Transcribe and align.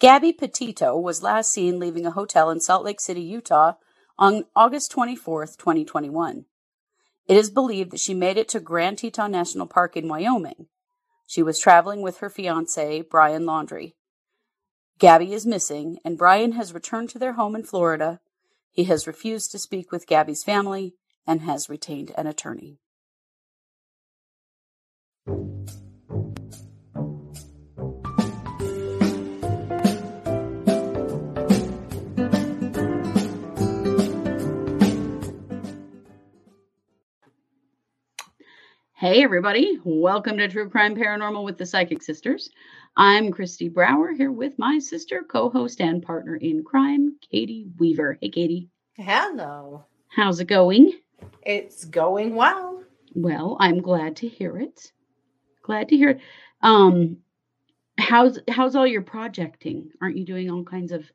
Gabby 0.00 0.32
Petito 0.32 0.96
was 0.96 1.22
last 1.22 1.52
seen 1.52 1.78
leaving 1.78 2.06
a 2.06 2.10
hotel 2.10 2.50
in 2.50 2.60
Salt 2.60 2.84
Lake 2.84 3.00
City, 3.00 3.22
Utah 3.22 3.74
on 4.18 4.44
August 4.54 4.90
24, 4.90 5.46
2021. 5.46 6.44
It 7.28 7.36
is 7.36 7.50
believed 7.50 7.92
that 7.92 8.00
she 8.00 8.14
made 8.14 8.36
it 8.36 8.48
to 8.48 8.60
Grand 8.60 8.98
Teton 8.98 9.30
National 9.30 9.66
Park 9.66 9.96
in 9.96 10.08
Wyoming. 10.08 10.66
She 11.26 11.42
was 11.42 11.58
traveling 11.58 12.02
with 12.02 12.18
her 12.18 12.28
fiance, 12.28 13.02
Brian 13.02 13.44
Laundrie. 13.44 13.94
Gabby 14.98 15.32
is 15.32 15.46
missing, 15.46 15.98
and 16.04 16.18
Brian 16.18 16.52
has 16.52 16.74
returned 16.74 17.10
to 17.10 17.18
their 17.18 17.32
home 17.32 17.56
in 17.56 17.62
Florida. 17.62 18.20
He 18.70 18.84
has 18.84 19.06
refused 19.06 19.50
to 19.52 19.58
speak 19.58 19.90
with 19.90 20.06
Gabby's 20.06 20.44
family 20.44 20.94
and 21.26 21.42
has 21.42 21.68
retained 21.68 22.12
an 22.16 22.26
attorney. 22.26 22.78
Hey, 39.02 39.24
everybody. 39.24 39.80
Welcome 39.82 40.38
to 40.38 40.46
True 40.46 40.70
Crime 40.70 40.94
Paranormal 40.94 41.42
with 41.42 41.58
the 41.58 41.66
Psychic 41.66 42.02
Sisters. 42.02 42.48
I'm 42.96 43.32
Christy 43.32 43.68
Brower 43.68 44.12
here 44.12 44.30
with 44.30 44.56
my 44.60 44.78
sister, 44.78 45.24
co 45.28 45.50
host, 45.50 45.80
and 45.80 46.00
partner 46.00 46.36
in 46.36 46.62
crime, 46.62 47.16
Katie 47.20 47.66
Weaver. 47.80 48.16
Hey, 48.20 48.28
Katie. 48.28 48.68
Hello. 48.96 49.86
How's 50.06 50.38
it 50.38 50.44
going? 50.44 50.92
It's 51.44 51.84
going 51.84 52.36
well. 52.36 52.84
Well, 53.16 53.56
I'm 53.58 53.80
glad 53.82 54.14
to 54.18 54.28
hear 54.28 54.56
it. 54.56 54.92
Glad 55.62 55.88
to 55.88 55.96
hear 55.96 56.10
it. 56.10 56.20
Um, 56.60 57.16
how's 57.98 58.38
how's 58.48 58.76
all 58.76 58.86
your 58.86 59.02
projecting? 59.02 59.90
Aren't 60.00 60.16
you 60.16 60.24
doing 60.24 60.48
all 60.48 60.62
kinds 60.62 60.92
of 60.92 61.10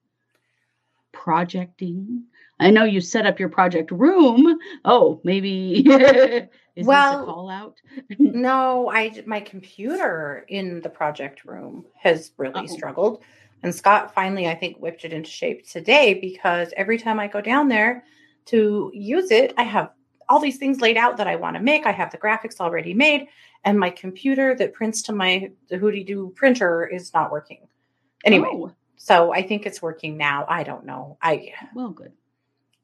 projecting? 1.13 2.25
I 2.59 2.69
know 2.71 2.83
you 2.83 2.99
set 2.99 3.25
up 3.25 3.39
your 3.39 3.47
project 3.47 3.91
room. 3.91 4.59
Oh, 4.83 5.21
maybe 5.23 5.85
is 6.77 6.85
Well, 6.87 7.19
this 7.19 7.23
a 7.23 7.25
call 7.33 7.49
out? 7.49 7.81
No, 8.19 8.89
I 8.89 9.23
my 9.25 9.39
computer 9.39 10.45
in 10.47 10.81
the 10.81 10.89
project 10.89 11.43
room 11.45 11.85
has 11.95 12.31
really 12.37 12.53
Uh-oh. 12.61 12.65
struggled. 12.67 13.23
And 13.63 13.73
Scott 13.73 14.13
finally, 14.13 14.47
I 14.47 14.55
think, 14.55 14.77
whipped 14.77 15.03
it 15.03 15.11
into 15.13 15.29
shape 15.29 15.67
today 15.67 16.13
because 16.13 16.71
every 16.77 16.97
time 16.99 17.19
I 17.19 17.27
go 17.27 17.41
down 17.41 17.67
there 17.67 18.03
to 18.45 18.91
use 18.93 19.31
it, 19.31 19.53
I 19.57 19.63
have 19.63 19.91
all 20.29 20.39
these 20.39 20.57
things 20.57 20.79
laid 20.81 20.95
out 20.97 21.17
that 21.17 21.27
I 21.27 21.35
want 21.37 21.55
to 21.57 21.61
make. 21.63 21.85
I 21.85 21.91
have 21.91 22.11
the 22.11 22.17
graphics 22.19 22.59
already 22.59 22.93
made, 22.93 23.27
and 23.63 23.79
my 23.79 23.89
computer 23.89 24.53
that 24.55 24.73
prints 24.73 25.01
to 25.03 25.13
my 25.13 25.51
the 25.69 25.77
Hootie 25.79 26.05
Doo 26.05 26.31
printer 26.35 26.85
is 26.85 27.13
not 27.13 27.31
working. 27.31 27.67
Anyway, 28.25 28.47
Oh, 28.51 28.71
so 28.97 29.33
I 29.33 29.41
think 29.41 29.65
it's 29.65 29.81
working 29.81 30.17
now. 30.17 30.45
I 30.47 30.63
don't 30.63 30.85
know. 30.85 31.17
I 31.21 31.53
well, 31.73 31.89
good. 31.89 32.11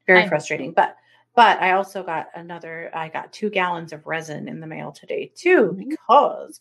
very 0.06 0.22
I- 0.22 0.28
frustrating 0.28 0.72
but 0.72 0.96
but 1.34 1.60
i 1.60 1.72
also 1.72 2.02
got 2.02 2.28
another 2.34 2.90
i 2.94 3.08
got 3.08 3.32
two 3.32 3.50
gallons 3.50 3.92
of 3.92 4.06
resin 4.06 4.48
in 4.48 4.60
the 4.60 4.66
mail 4.66 4.92
today 4.92 5.30
too 5.34 5.76
Mhm. 5.78 5.88
because 5.90 6.60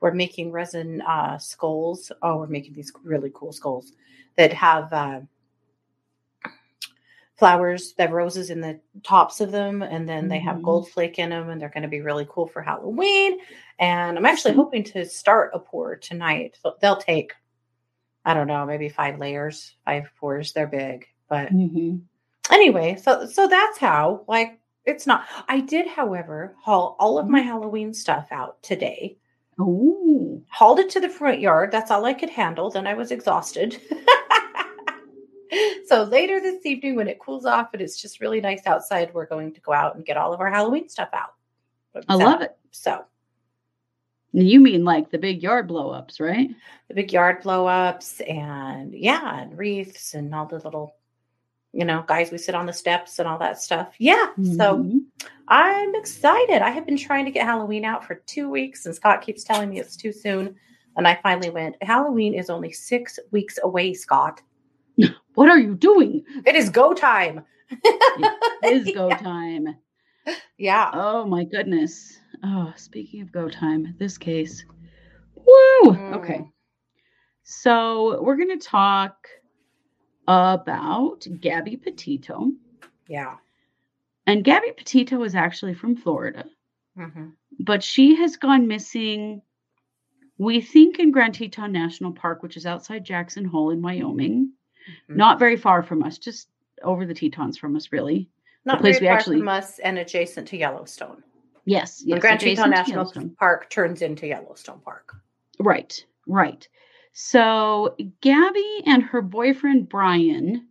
we're 0.00 0.12
making 0.12 0.50
resin 0.50 1.00
uh 1.02 1.38
skulls. 1.38 2.10
Oh 2.22 2.38
we're 2.38 2.46
making 2.48 2.74
these 2.74 2.92
really 3.04 3.30
cool 3.34 3.52
skulls 3.52 3.92
that 4.36 4.52
have 4.52 4.92
uh 4.92 5.20
flowers 7.36 7.94
that 7.94 8.12
roses 8.12 8.50
in 8.50 8.60
the 8.60 8.78
tops 9.02 9.40
of 9.40 9.50
them 9.50 9.82
and 9.82 10.08
then 10.08 10.28
they 10.28 10.38
have 10.38 10.58
Mhm. 10.58 10.62
gold 10.62 10.90
flake 10.90 11.18
in 11.18 11.30
them 11.30 11.48
and 11.50 11.60
they're 11.60 11.68
going 11.70 11.82
to 11.82 11.88
be 11.88 12.00
really 12.00 12.26
cool 12.28 12.46
for 12.46 12.62
halloween. 12.62 13.38
And 13.78 14.16
i'm 14.18 14.26
actually 14.26 14.54
hoping 14.54 14.84
to 14.84 15.04
start 15.06 15.50
a 15.54 15.58
pour 15.58 15.96
tonight. 15.96 16.56
So 16.62 16.76
they'll 16.80 16.96
take 16.96 17.32
i 18.24 18.34
don't 18.34 18.46
know 18.46 18.64
maybe 18.66 18.88
five 18.88 19.18
layers 19.18 19.74
five 19.84 20.10
pours. 20.20 20.52
They're 20.52 20.66
big 20.66 21.06
but 21.28 21.48
hmm 21.48 21.96
anyway 22.52 22.96
so 22.96 23.26
so 23.26 23.48
that's 23.48 23.78
how 23.78 24.24
like 24.28 24.60
it's 24.84 25.06
not 25.06 25.24
i 25.48 25.60
did 25.60 25.86
however 25.88 26.54
haul 26.60 26.96
all 26.98 27.18
of 27.18 27.28
my 27.28 27.40
mm-hmm. 27.40 27.48
halloween 27.48 27.94
stuff 27.94 28.28
out 28.30 28.62
today. 28.62 29.16
Oh, 29.58 30.42
hauled 30.48 30.78
it 30.78 30.90
to 30.90 31.00
the 31.00 31.08
front 31.08 31.40
yard 31.40 31.70
that's 31.70 31.90
all 31.90 32.04
i 32.04 32.14
could 32.14 32.30
handle 32.30 32.70
then 32.70 32.86
i 32.86 32.94
was 32.94 33.10
exhausted. 33.10 33.80
So 35.86 36.04
later 36.04 36.40
this 36.40 36.64
evening 36.64 36.96
when 36.96 37.06
it 37.06 37.18
cools 37.18 37.44
off 37.44 37.74
and 37.74 37.82
it's 37.82 38.00
just 38.00 38.20
really 38.20 38.40
nice 38.40 38.66
outside 38.66 39.12
we're 39.12 39.26
going 39.26 39.52
to 39.52 39.60
go 39.60 39.74
out 39.74 39.94
and 39.94 40.06
get 40.06 40.16
all 40.16 40.32
of 40.32 40.40
our 40.40 40.50
halloween 40.50 40.88
stuff 40.88 41.10
out. 41.12 41.34
I 42.08 42.14
love 42.14 42.40
it. 42.40 42.56
so. 42.70 43.04
You 44.32 44.58
mean 44.60 44.84
like 44.84 45.10
the 45.10 45.18
big 45.18 45.42
yard 45.42 45.68
blow 45.68 45.90
ups, 45.90 46.18
right? 46.18 46.48
the 46.88 46.94
big 46.94 47.12
yard 47.12 47.42
blow 47.42 47.66
ups 47.66 48.20
and 48.20 48.94
yeah 48.94 49.42
and 49.42 49.58
wreaths 49.58 50.14
and 50.14 50.34
all 50.34 50.46
the 50.46 50.60
little 50.60 50.96
you 51.72 51.84
know 51.84 52.04
guys 52.06 52.30
we 52.30 52.38
sit 52.38 52.54
on 52.54 52.66
the 52.66 52.72
steps 52.72 53.18
and 53.18 53.26
all 53.26 53.38
that 53.38 53.60
stuff 53.60 53.94
yeah 53.98 54.26
so 54.56 54.78
Mhm. 54.78 55.00
I'm 55.48 55.94
excited. 55.96 56.62
I 56.62 56.70
have 56.70 56.86
been 56.86 56.96
trying 56.96 57.26
to 57.26 57.30
get 57.30 57.44
Halloween 57.44 57.84
out 57.84 58.04
for 58.06 58.14
two 58.26 58.48
weeks, 58.48 58.86
and 58.86 58.94
Scott 58.94 59.20
keeps 59.20 59.44
telling 59.44 59.68
me 59.68 59.80
it's 59.80 59.96
too 59.96 60.10
soon. 60.12 60.54
And 60.96 61.06
I 61.06 61.16
finally 61.16 61.50
went, 61.50 61.76
Halloween 61.82 62.32
is 62.32 62.48
only 62.48 62.72
six 62.72 63.18
weeks 63.32 63.58
away, 63.62 63.92
Scott. 63.92 64.40
what 65.34 65.50
are 65.50 65.58
you 65.58 65.74
doing? 65.74 66.24
It 66.46 66.54
is 66.54 66.70
go 66.70 66.94
time. 66.94 67.44
It 67.70 68.86
is 68.88 68.94
go 68.94 69.10
time. 69.10 69.76
Yeah. 70.56 70.90
Oh 70.94 71.26
my 71.26 71.44
goodness. 71.44 72.18
Oh, 72.42 72.72
speaking 72.76 73.20
of 73.20 73.30
go 73.32 73.50
time, 73.50 73.94
this 73.98 74.16
case. 74.16 74.64
Woo! 75.34 75.90
Okay. 76.14 76.38
Mm. 76.38 76.52
So 77.42 78.22
we're 78.22 78.36
going 78.36 78.58
to 78.58 78.64
talk 78.66 79.26
about 80.28 81.26
Gabby 81.40 81.76
Petito. 81.76 82.50
Yeah. 83.08 83.36
And 84.26 84.44
Gabby 84.44 84.72
Petito 84.76 85.22
is 85.24 85.34
actually 85.34 85.74
from 85.74 85.96
Florida, 85.96 86.44
hmm 86.96 87.30
but 87.60 87.82
she 87.84 88.16
has 88.16 88.36
gone 88.36 88.66
missing, 88.66 89.42
we 90.38 90.60
think, 90.60 90.98
in 90.98 91.10
Grand 91.12 91.34
Teton 91.34 91.70
National 91.70 92.12
Park, 92.12 92.42
which 92.42 92.56
is 92.56 92.64
outside 92.66 93.04
Jackson 93.04 93.44
Hole 93.44 93.70
in 93.70 93.82
Wyoming. 93.82 94.52
Mhm. 95.08 95.16
Not 95.16 95.38
very 95.38 95.56
far 95.56 95.82
from 95.82 96.02
us, 96.02 96.18
just 96.18 96.48
over 96.82 97.04
the 97.04 97.14
Tetons 97.14 97.58
from 97.58 97.76
us, 97.76 97.92
really. 97.92 98.30
Not 98.64 98.80
place 98.80 98.96
very 98.98 99.06
we 99.06 99.08
far 99.10 99.16
actually- 99.18 99.38
from 99.40 99.48
us 99.48 99.78
and 99.80 99.98
adjacent 99.98 100.48
to 100.48 100.56
Yellowstone. 100.56 101.22
Yes, 101.66 102.02
yes. 102.04 102.14
and 102.14 102.20
Grand 102.20 102.40
Teton 102.40 102.70
National 102.70 103.12
Park 103.38 103.68
turns 103.70 104.02
into 104.02 104.26
Yellowstone 104.26 104.80
Park. 104.80 105.14
Right, 105.60 106.04
right. 106.26 106.66
So 107.12 107.94
Gabby 108.20 108.82
and 108.86 109.02
her 109.02 109.22
boyfriend 109.22 109.88
Brian 109.88 110.68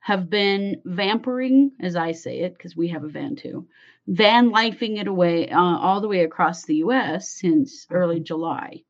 have 0.00 0.30
been 0.30 0.80
vampering, 0.84 1.72
as 1.80 1.96
I 1.96 2.12
say 2.12 2.40
it, 2.40 2.54
because 2.56 2.76
we 2.76 2.88
have 2.88 3.04
a 3.04 3.08
van 3.08 3.36
too, 3.36 3.66
van 4.06 4.50
lifing 4.50 4.98
it 4.98 5.06
away 5.06 5.48
uh, 5.50 5.60
all 5.60 6.00
the 6.00 6.08
way 6.08 6.24
across 6.24 6.64
the 6.64 6.76
U.S. 6.76 7.28
since 7.30 7.86
early 7.90 8.20
July. 8.20 8.82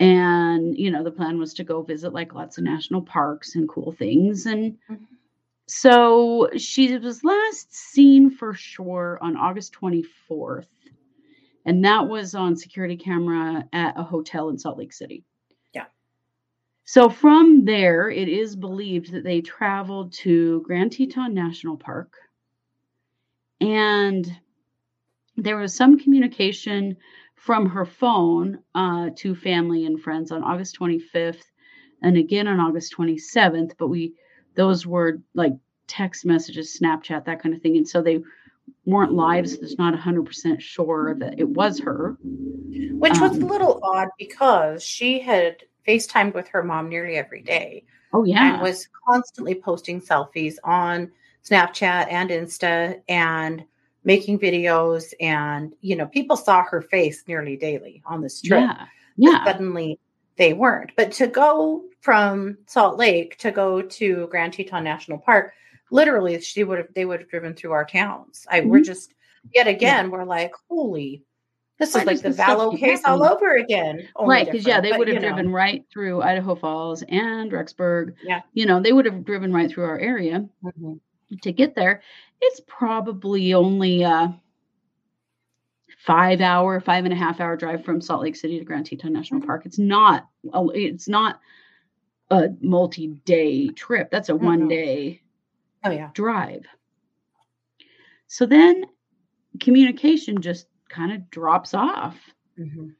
And 0.00 0.76
you 0.78 0.90
know, 0.90 1.02
the 1.02 1.10
plan 1.10 1.38
was 1.38 1.54
to 1.54 1.64
go 1.64 1.82
visit 1.82 2.12
like 2.12 2.34
lots 2.34 2.58
of 2.58 2.64
national 2.64 3.02
parks 3.02 3.54
and 3.54 3.68
cool 3.68 3.92
things. 3.92 4.46
And 4.46 4.78
Mhm. 4.88 5.06
so 5.66 6.48
she 6.56 6.96
was 6.98 7.24
last 7.24 7.74
seen 7.74 8.30
for 8.30 8.54
sure 8.54 9.18
on 9.20 9.36
August 9.36 9.72
24th. 9.72 10.68
And 11.66 11.84
that 11.84 12.08
was 12.08 12.34
on 12.34 12.56
security 12.56 12.96
camera 12.96 13.68
at 13.72 13.98
a 13.98 14.02
hotel 14.02 14.48
in 14.48 14.58
Salt 14.58 14.78
Lake 14.78 14.92
City. 14.92 15.24
So 16.90 17.10
from 17.10 17.66
there, 17.66 18.08
it 18.08 18.30
is 18.30 18.56
believed 18.56 19.12
that 19.12 19.22
they 19.22 19.42
traveled 19.42 20.10
to 20.24 20.62
Grand 20.62 20.90
Teton 20.90 21.34
National 21.34 21.76
Park. 21.76 22.14
And 23.60 24.26
there 25.36 25.58
was 25.58 25.74
some 25.74 25.98
communication 25.98 26.96
from 27.34 27.66
her 27.66 27.84
phone 27.84 28.60
uh, 28.74 29.10
to 29.16 29.34
family 29.34 29.84
and 29.84 30.00
friends 30.00 30.32
on 30.32 30.42
August 30.42 30.78
25th 30.80 31.42
and 32.02 32.16
again 32.16 32.48
on 32.48 32.58
August 32.58 32.94
27th. 32.96 33.72
But 33.78 33.88
we, 33.88 34.14
those 34.54 34.86
were 34.86 35.20
like 35.34 35.52
text 35.88 36.24
messages, 36.24 36.78
Snapchat, 36.82 37.26
that 37.26 37.42
kind 37.42 37.54
of 37.54 37.60
thing. 37.60 37.76
And 37.76 37.86
so 37.86 38.00
they 38.00 38.20
weren't 38.86 39.12
live. 39.12 39.46
So 39.46 39.58
it's 39.60 39.76
not 39.76 39.92
100% 39.92 40.58
sure 40.58 41.16
that 41.18 41.38
it 41.38 41.50
was 41.50 41.80
her. 41.80 42.16
Which 42.22 43.20
was 43.20 43.36
a 43.36 43.42
Um, 43.42 43.46
little 43.46 43.78
odd 43.82 44.08
because 44.18 44.82
she 44.82 45.20
had 45.20 45.58
FaceTimed 45.88 46.34
with 46.34 46.48
her 46.48 46.62
mom 46.62 46.88
nearly 46.88 47.16
every 47.16 47.42
day. 47.42 47.84
Oh, 48.12 48.24
yeah. 48.24 48.54
and 48.54 48.62
was 48.62 48.88
constantly 49.06 49.54
posting 49.54 50.00
selfies 50.00 50.56
on 50.64 51.10
Snapchat 51.44 52.10
and 52.10 52.30
Insta 52.30 53.00
and 53.08 53.64
making 54.04 54.38
videos. 54.38 55.12
And, 55.20 55.74
you 55.80 55.96
know, 55.96 56.06
people 56.06 56.36
saw 56.36 56.62
her 56.64 56.82
face 56.82 57.24
nearly 57.26 57.56
daily 57.56 58.02
on 58.06 58.20
this 58.22 58.40
trip. 58.40 58.60
yeah. 58.60 58.86
Yeah. 59.16 59.44
Suddenly 59.44 59.98
they 60.36 60.52
weren't. 60.52 60.92
But 60.96 61.10
to 61.12 61.26
go 61.26 61.84
from 62.00 62.58
Salt 62.66 62.96
Lake 62.98 63.36
to 63.38 63.50
go 63.50 63.82
to 63.82 64.28
Grand 64.30 64.52
Teton 64.52 64.84
National 64.84 65.18
Park, 65.18 65.52
literally 65.90 66.40
she 66.40 66.62
would 66.64 66.78
have 66.78 66.94
they 66.94 67.04
would 67.04 67.20
have 67.20 67.28
driven 67.28 67.52
through 67.54 67.72
our 67.72 67.84
towns. 67.84 68.46
I 68.48 68.60
we're 68.60 68.78
Mhm. 68.80 68.84
just 68.84 69.14
yet 69.52 69.66
again, 69.66 70.10
we're 70.10 70.24
like, 70.24 70.52
holy 70.70 71.24
This 71.78 71.94
Why 71.94 72.00
is 72.00 72.06
like 72.06 72.22
the 72.22 72.30
Vallow 72.30 72.76
case 72.76 73.02
all 73.04 73.22
over 73.24 73.54
again. 73.56 74.08
right 74.20 74.44
because 74.50 74.66
yeah 74.66 74.80
they 74.80 74.92
would 74.92 75.06
have 75.08 75.14
you 75.16 75.20
know, 75.20 75.28
driven 75.28 75.52
right 75.52 75.84
through 75.92 76.22
idaho 76.22 76.54
falls 76.56 77.02
and 77.08 77.52
rexburg 77.52 78.14
Yeah. 78.24 78.40
you 78.52 78.66
know 78.66 78.80
they 78.80 78.92
would 78.92 79.04
have 79.04 79.24
driven 79.24 79.52
right 79.52 79.70
through 79.70 79.84
our 79.84 79.98
area 79.98 80.44
mhm. 80.64 80.98
to 81.42 81.52
get 81.52 81.74
there 81.76 82.02
it's 82.40 82.60
probably 82.66 83.54
only 83.54 84.02
a 84.02 84.34
five 86.04 86.40
hour 86.40 86.80
five 86.80 87.04
and 87.04 87.12
a 87.12 87.16
half 87.16 87.40
hour 87.40 87.56
drive 87.56 87.84
from 87.84 88.00
salt 88.00 88.22
lake 88.22 88.36
city 88.36 88.58
to 88.58 88.64
grand 88.64 88.86
teton 88.86 89.12
national 89.12 89.40
Mhm. 89.40 89.46
park 89.46 89.62
it's 89.66 89.78
not 89.78 90.28
a- 90.52 90.66
it's 90.74 91.08
not 91.08 91.40
a 92.30 92.48
multi-day 92.60 93.68
trip 93.68 94.10
that's 94.10 94.28
a 94.30 94.32
Mhm. 94.34 94.40
one 94.42 94.68
day 94.68 95.20
Oh 95.84 95.90
yeah. 95.90 96.10
drive 96.14 96.66
so 98.26 98.46
then 98.46 98.84
communication 99.60 100.40
just 100.40 100.67
kind 100.88 101.12
of 101.12 101.30
drops 101.30 101.74
off 101.74 102.16
Mhm. 102.58 102.94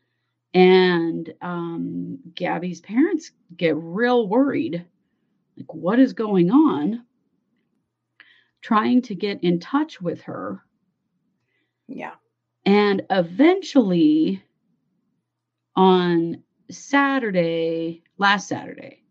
and 0.55 1.33
um, 1.43 2.19
Gabby's 2.35 2.81
parents 2.81 3.33
get 3.57 3.77
real 3.77 4.29
worried. 4.29 4.85
Like, 5.57 5.75
what 5.75 5.99
is 5.99 6.13
going 6.13 6.51
on? 6.51 7.05
Trying 8.61 9.03
to 9.03 9.15
get 9.17 9.43
in 9.43 9.59
touch 9.59 10.01
with 10.01 10.23
her. 10.23 10.63
Yeah. 11.89 12.15
And 12.65 13.03
eventually, 13.11 14.43
on 15.77 16.43
Saturday, 16.71 18.03
last 18.19 18.49
Saturday, 18.49 19.03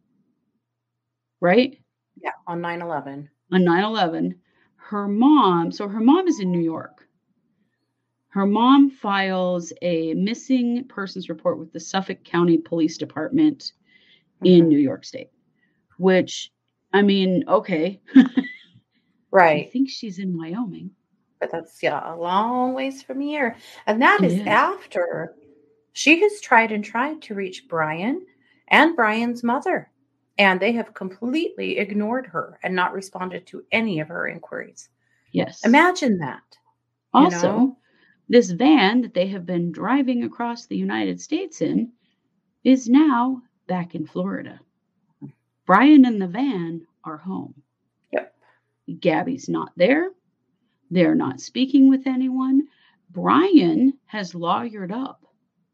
right? 1.41 1.79
Yeah. 2.15 2.31
On 2.47 2.61
9 2.61 2.81
11. 2.81 3.29
On 3.51 3.63
9 3.63 3.83
11, 3.83 4.41
her 4.75 5.07
mom, 5.07 5.71
so 5.71 5.87
her 5.87 5.99
mom 5.99 6.27
is 6.27 6.39
in 6.39 6.51
New 6.51 6.61
York. 6.61 6.96
Her 8.29 8.45
mom 8.45 8.89
files 8.89 9.73
a 9.81 10.13
missing 10.13 10.85
persons 10.87 11.29
report 11.29 11.57
with 11.59 11.73
the 11.73 11.79
Suffolk 11.79 12.23
County 12.23 12.57
Police 12.57 12.97
Department 12.97 13.71
in. 14.43 14.67
New 14.67 14.77
York 14.77 15.05
State, 15.05 15.31
which 15.97 16.51
I 16.93 17.01
mean, 17.01 17.43
okay. 17.47 18.01
Right. 19.31 19.67
I 19.67 19.69
think 19.69 19.89
she's 19.89 20.19
in 20.19 20.37
Wyoming. 20.37 20.91
But 21.39 21.51
that's 21.51 21.83
yeah, 21.83 22.13
a 22.13 22.15
long 22.15 22.73
ways 22.73 23.03
from 23.03 23.19
here. 23.19 23.55
And 23.85 24.01
that 24.01 24.23
is 24.23 24.33
is. 24.33 24.47
after 24.47 25.35
she 25.93 26.21
has 26.21 26.41
tried 26.41 26.71
and 26.71 26.83
tried 26.83 27.21
to 27.23 27.35
reach 27.35 27.67
Brian 27.67 28.25
and 28.69 28.95
Brian's 28.95 29.43
mother. 29.43 29.91
And 30.39 30.59
they 30.59 30.71
have 30.73 30.93
completely 30.93 31.77
ignored 31.77 32.27
her 32.27 32.59
and 32.63 32.75
not 32.75 32.93
responded 32.93 33.45
to 33.47 33.63
any 33.71 33.99
of 33.99 34.07
her 34.07 34.27
inquiries. 34.27 34.89
Yes. 35.31 35.65
Imagine 35.65 36.19
that. 36.19 36.43
you 37.13 37.21
also, 37.21 37.57
know? 37.57 37.76
This 38.29 38.51
van 38.51 39.01
that 39.01 39.13
they 39.13 39.27
have 39.27 39.45
been 39.45 39.71
driving 39.71 40.23
across 40.23 40.65
the 40.65 40.77
United 40.77 41.21
States 41.21 41.61
in 41.61 41.91
is 42.63 42.89
now 42.89 43.41
back 43.67 43.95
in 43.95 44.05
Florida. 44.05 44.59
Brian 45.65 46.05
and 46.05 46.21
the 46.21 46.27
van 46.27 46.85
are 47.03 47.17
home. 47.17 47.53
Yep. 48.11 48.33
Gabby's 48.99 49.49
not 49.49 49.71
there. 49.75 50.11
They're 50.89 51.15
not 51.15 51.41
speaking 51.41 51.89
with 51.89 52.07
anyone. 52.07 52.67
Brian 53.09 53.93
has 54.05 54.33
lawyered 54.33 54.91
up. 54.91 55.25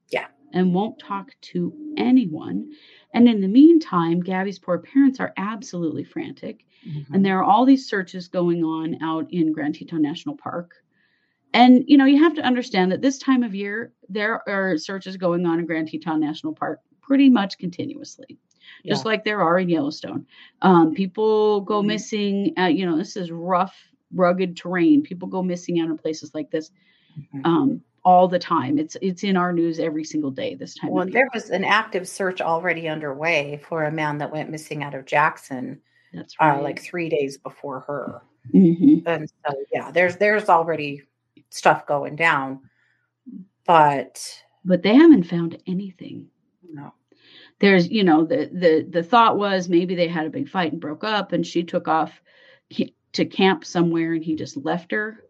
Yeah. 0.10 0.28
And 0.54 0.74
won't 0.74 1.00
talk 1.00 1.32
to 1.42 1.74
anyone. 1.98 2.72
And 3.14 3.28
in 3.28 3.42
the 3.42 3.48
meantime, 3.48 4.20
Gabby's 4.20 4.60
poor 4.60 4.80
parents 4.80 5.20
are 5.20 5.34
absolutely 5.38 6.04
frantic. 6.04 6.66
Mm-hmm. 6.88 7.14
And 7.14 7.26
there 7.26 7.40
are 7.40 7.44
all 7.44 7.66
these 7.66 7.88
searches 7.88 8.28
going 8.28 8.64
on 8.64 9.02
out 9.02 9.32
in 9.32 9.54
Grand 9.54 9.76
Teton 9.76 10.02
National 10.02 10.36
Park. 10.36 10.83
And 11.54 11.84
you 11.88 11.98
know, 11.98 12.06
you 12.06 12.18
have 12.22 12.34
to 12.36 12.42
understand 12.42 12.92
that 12.92 13.02
this 13.02 13.18
time 13.20 13.44
of 13.44 13.54
year 13.54 13.92
there 14.10 14.48
are 14.50 14.78
searches 14.78 15.18
going 15.18 15.46
on 15.46 15.60
in 15.60 15.66
Grand 15.66 15.88
Teton 15.88 16.20
National 16.20 16.54
Park 16.54 16.80
pretty 17.02 17.30
much 17.30 17.58
continuously, 17.60 18.38
just 18.86 19.04
Yeah. 19.06 19.10
like 19.10 19.24
there 19.24 19.42
are 19.42 19.60
in 19.60 19.70
Yellowstone. 19.70 20.26
Um, 20.62 20.94
people 20.94 21.62
go 21.62 21.82
Mhm. 21.82 21.86
missing. 21.88 22.54
Uh, 22.58 22.66
you 22.66 22.86
know, 22.86 22.98
this 22.98 23.16
is 23.16 23.32
rough, 23.32 23.76
rugged 24.14 24.58
terrain. 24.58 25.02
People 25.04 25.28
go 25.28 25.44
missing 25.44 25.80
out 25.80 25.90
in 25.90 25.98
places 25.98 26.34
like 26.34 26.50
this 26.50 26.72
Mhm. 27.36 27.46
um, 27.46 27.82
all 28.04 28.28
the 28.28 28.40
time. 28.40 28.80
It's 28.80 28.98
it's 29.02 29.24
in 29.24 29.38
our 29.38 29.54
news 29.54 29.80
every 29.80 30.04
single 30.04 30.32
day. 30.32 30.56
This 30.56 30.74
time. 30.76 30.92
Well, 30.92 31.04
of 31.04 31.10
year. 31.10 31.14
there 31.22 31.30
was 31.34 31.50
an 31.52 31.64
active 31.64 32.08
search 32.08 32.42
already 32.42 32.88
underway 32.88 33.58
for 33.64 33.84
a 33.84 33.92
man 33.92 34.18
that 34.18 34.32
went 34.32 34.50
missing 34.50 34.82
out 34.84 34.96
of 34.96 35.06
Jackson, 35.06 35.80
That's 36.14 36.36
right. 36.42 36.58
uh, 36.58 36.62
like 36.64 36.82
three 36.82 37.10
days 37.10 37.38
before 37.38 37.82
her. 37.82 38.22
Mhm. 38.54 39.04
And 39.06 39.30
so, 39.46 39.56
yeah, 39.74 39.92
there's 39.92 40.18
there's 40.18 40.50
already 40.50 41.02
stuff 41.54 41.86
going 41.86 42.16
down, 42.16 42.60
but 43.66 44.44
But 44.66 44.82
they 44.84 44.96
haven't 44.96 45.24
found 45.24 45.58
anything. 45.68 46.28
no, 46.72 46.94
there's 47.60 47.90
you 47.90 48.04
know 48.04 48.26
the 48.26 48.50
the 48.52 48.88
the 48.90 49.04
thought 49.04 49.38
was 49.38 49.70
maybe 49.70 49.96
they 49.96 50.08
had 50.08 50.26
a 50.26 50.30
big 50.32 50.50
fight 50.50 50.72
and 50.72 50.82
broke 50.82 51.04
up 51.04 51.32
and 51.32 51.46
she 51.46 51.64
took 51.64 51.88
off 51.88 52.12
to 53.14 53.26
camp 53.26 53.64
somewhere 53.64 54.14
and 54.14 54.24
he 54.24 54.36
just 54.36 54.58
left 54.58 54.92
her. 54.92 55.24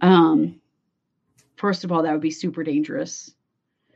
Um 0.00 0.60
first 1.56 1.84
of 1.84 1.92
all 1.92 2.02
that 2.02 2.12
would 2.12 2.20
be 2.22 2.30
super 2.30 2.64
dangerous. 2.64 3.34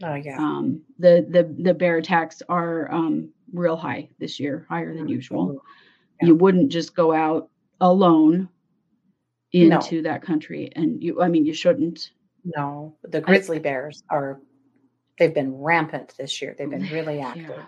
Oh 0.02 0.14
yeah, 0.14 0.36
um 0.38 0.82
the 0.98 1.26
the 1.28 1.44
the 1.62 1.74
bear 1.74 1.96
attacks 1.96 2.42
are 2.48 2.92
um 2.92 3.30
real 3.52 3.76
high 3.76 4.10
this 4.18 4.38
year 4.38 4.66
higher 4.68 4.94
than 4.94 5.08
usual. 5.08 5.62
Yeah. 6.20 6.28
you 6.28 6.34
wouldn't 6.34 6.70
just 6.70 6.94
go 6.94 7.12
out 7.14 7.48
alone 7.80 8.48
No. 9.54 9.76
into 9.76 10.02
that 10.02 10.22
country 10.22 10.70
and 10.76 11.02
you 11.02 11.22
i 11.22 11.28
mean 11.28 11.46
you 11.46 11.54
shouldn't 11.54 12.10
no, 12.56 12.96
the 13.02 13.20
grizzly 13.20 13.58
bears 13.58 14.04
are 14.08 14.40
they've 15.18 15.34
been 15.34 15.52
rampant 15.52 16.14
this 16.16 16.40
year. 16.40 16.54
They've 16.56 16.70
been 16.70 16.88
really 16.92 17.16
Yeah. 17.16 17.28
active. 17.30 17.62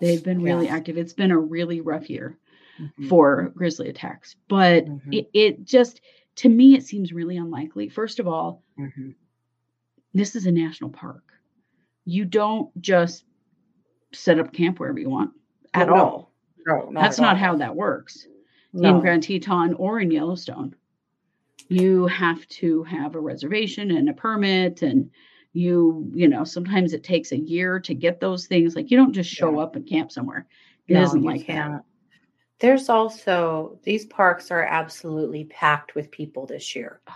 they've 0.00 0.22
been 0.22 0.42
really 0.42 0.66
Yeah. 0.66 0.76
active 0.76 0.98
it's 0.98 1.12
been 1.14 1.30
a 1.30 1.38
really 1.38 1.80
rough 1.80 2.10
year 2.10 2.38
Mhm. 2.80 3.08
for 3.08 3.50
grizzly 3.54 3.88
attacks 3.88 4.36
but 4.48 4.84
Mhm. 4.86 5.00
it, 5.14 5.30
it 5.32 5.64
just 5.64 6.00
to 6.36 6.48
me 6.48 6.74
it 6.76 6.82
seems 6.84 7.12
really 7.12 7.36
unlikely 7.36 7.88
first 7.88 8.18
of 8.20 8.26
all 8.28 8.62
Mhm. 8.78 9.14
this 10.14 10.34
is 10.36 10.46
a 10.46 10.52
national 10.52 10.90
park 10.90 11.24
you 12.04 12.24
don't 12.24 12.68
just 12.82 13.24
set 14.12 14.38
up 14.38 14.52
camp 14.52 14.78
wherever 14.80 14.98
you 14.98 15.08
want 15.10 15.32
at 15.74 15.86
no. 15.88 15.94
all 15.94 16.32
No, 16.66 16.90
not 16.90 17.02
that's 17.02 17.18
at 17.18 17.22
not 17.22 17.36
all. 17.36 17.40
how 17.42 17.56
that 17.56 17.74
works 17.76 18.26
in 18.74 19.00
grand 19.00 19.22
teton 19.22 19.72
or 19.74 20.00
in 20.00 20.10
yellowstone 20.10 20.74
you 21.72 22.06
have 22.06 22.46
to 22.48 22.82
have 22.84 23.14
a 23.14 23.20
reservation 23.20 23.90
and 23.92 24.08
a 24.08 24.12
permit 24.12 24.82
and 24.82 25.10
you 25.52 26.10
you 26.14 26.28
know 26.28 26.44
sometimes 26.44 26.92
it 26.92 27.02
takes 27.04 27.32
a 27.32 27.38
year 27.38 27.78
to 27.80 27.94
get 27.94 28.20
those 28.20 28.46
things 28.46 28.74
like 28.76 28.90
you 28.90 28.96
don't 28.96 29.12
just 29.12 29.30
show 29.30 29.52
Yeah. 29.52 29.62
up 29.64 29.76
and 29.76 29.86
camp 29.86 30.10
somewhere 30.12 30.46
it 30.88 30.94
No, 30.94 31.02
isn't 31.02 31.22
like 31.22 31.40
that 31.40 31.46
can't. 31.46 31.82
There's 32.58 32.88
also 32.88 33.78
these 33.82 34.06
parks 34.06 34.50
are 34.52 34.62
absolutely 34.62 35.44
packed 35.46 35.94
with 35.96 36.10
people 36.12 36.46
this 36.46 36.76
year. 36.76 37.00
Oh. 37.08 37.14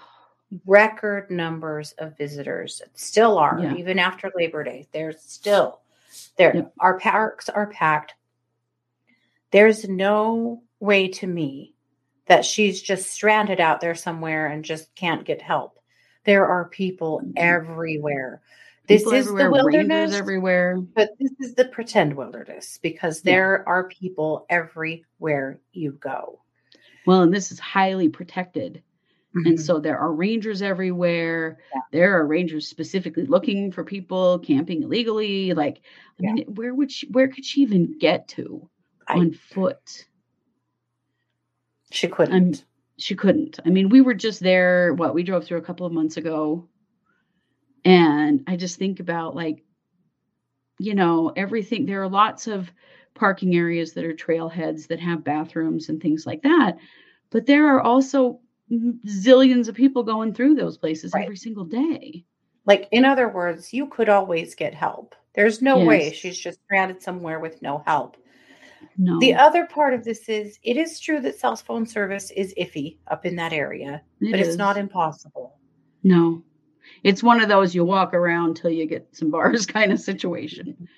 Record 0.66 1.30
numbers 1.30 1.92
of 1.98 2.16
visitors 2.18 2.82
still 2.94 3.38
are, 3.38 3.58
Yeah. 3.62 3.74
even 3.76 3.98
after 4.00 4.30
Labor 4.34 4.64
Day. 4.64 4.88
There's 4.92 5.20
still 5.22 5.80
there. 6.36 6.70
Our 6.80 6.98
parks 6.98 7.48
are 7.48 7.68
packed. 7.68 8.14
There's 9.52 9.88
no 9.88 10.62
way 10.80 11.08
to 11.08 11.26
me 11.28 11.75
that 12.26 12.44
she's 12.44 12.82
just 12.82 13.10
stranded 13.10 13.60
out 13.60 13.80
there 13.80 13.94
somewhere 13.94 14.46
and 14.48 14.64
just 14.64 14.94
can't 14.94 15.24
get 15.24 15.40
help. 15.40 15.78
There 16.24 16.46
are 16.46 16.68
people 16.68 17.20
Mhm. 17.24 17.32
everywhere. 17.36 18.42
This 18.88 19.04
is 19.06 19.26
the 19.26 19.50
wilderness. 19.50 20.14
everywhere 20.14 20.78
But 20.94 21.10
this 21.18 21.32
is 21.40 21.54
the 21.54 21.64
pretend 21.66 22.14
wilderness 22.14 22.78
because 22.82 23.20
Yeah. 23.24 23.32
there 23.32 23.68
are 23.68 23.88
people 23.88 24.46
everywhere 24.48 25.60
you 25.72 25.92
go. 25.92 26.40
Well, 27.04 27.22
and 27.22 27.32
this 27.34 27.50
is 27.52 27.58
highly 27.60 28.08
protected. 28.08 28.82
And 29.34 29.58
Mhm. 29.58 29.60
so 29.60 29.78
there 29.80 29.98
are 29.98 30.12
rangers 30.14 30.62
everywhere. 30.62 31.58
Yeah. 31.74 31.80
There 31.92 32.18
are 32.18 32.26
rangers 32.26 32.68
specifically 32.68 33.26
looking 33.26 33.70
for 33.70 33.84
people 33.84 34.38
camping 34.38 34.82
illegally. 34.82 35.52
Like, 35.52 35.78
I 35.78 35.80
Yeah. 36.20 36.32
mean, 36.32 36.54
where 36.54 36.74
would 36.74 36.90
she, 36.90 37.06
where 37.08 37.28
could 37.28 37.44
she 37.44 37.60
even 37.62 37.98
get 37.98 38.26
to 38.28 38.68
I- 39.08 39.18
on 39.18 39.32
foot? 39.32 40.06
She 41.90 42.08
couldn't. 42.08 42.64
She 42.98 43.14
couldn't. 43.14 43.60
I 43.64 43.68
mean, 43.70 43.88
we 43.90 44.00
were 44.00 44.14
just 44.14 44.40
there. 44.40 44.94
What 44.94 45.14
we 45.14 45.22
drove 45.22 45.44
through 45.44 45.58
a 45.58 45.62
couple 45.62 45.86
of 45.86 45.92
months 45.92 46.16
ago, 46.16 46.68
and 47.84 48.42
I 48.46 48.56
just 48.56 48.78
think 48.78 49.00
about 49.00 49.34
like, 49.36 49.64
you 50.78 50.94
know, 50.94 51.32
everything. 51.36 51.86
There 51.86 52.02
are 52.02 52.08
lots 52.08 52.46
of 52.46 52.70
parking 53.14 53.54
areas 53.54 53.92
that 53.94 54.04
are 54.04 54.14
trailheads 54.14 54.86
that 54.88 55.00
have 55.00 55.24
bathrooms 55.24 55.88
and 55.88 56.00
things 56.00 56.26
like 56.26 56.42
that, 56.42 56.76
but 57.30 57.46
there 57.46 57.66
are 57.74 57.80
also 57.80 58.40
zillions 58.70 59.68
of 59.68 59.74
people 59.74 60.02
going 60.02 60.34
through 60.34 60.54
those 60.54 60.76
places 60.76 61.12
Right. 61.14 61.24
every 61.24 61.36
single 61.36 61.64
day. 61.64 62.24
like, 62.66 62.88
in 62.90 63.04
other 63.04 63.28
words, 63.28 63.72
you 63.72 63.86
could 63.86 64.08
always 64.08 64.54
get 64.56 64.74
help. 64.74 65.14
There's 65.34 65.62
no 65.62 65.78
way 65.84 66.12
she's 66.12 66.36
just 66.36 66.58
stranded 66.64 67.00
somewhere 67.00 67.38
with 67.38 67.62
no 67.62 67.82
help. 67.86 68.16
No, 68.98 69.18
The 69.20 69.34
other 69.34 69.66
part 69.66 69.94
of 69.94 70.04
this 70.04 70.28
is 70.28 70.58
it 70.62 70.76
is 70.76 70.98
true 71.00 71.20
that 71.20 71.38
cell 71.38 71.56
phone 71.56 71.86
service 71.86 72.30
is 72.32 72.54
iffy 72.58 72.98
up 73.08 73.24
in 73.26 73.36
that 73.36 73.52
area, 73.52 74.02
it 74.20 74.30
but 74.30 74.40
is. 74.40 74.48
it's 74.48 74.56
not 74.56 74.76
impossible. 74.76 75.58
No, 76.02 76.42
it's 77.02 77.22
one 77.22 77.40
of 77.40 77.48
those 77.48 77.74
you 77.74 77.84
walk 77.84 78.14
around 78.14 78.56
till 78.56 78.70
you 78.70 78.86
get 78.86 79.08
some 79.12 79.30
bars 79.30 79.66
kind 79.76 79.92
of 79.92 80.00
situation. 80.00 80.88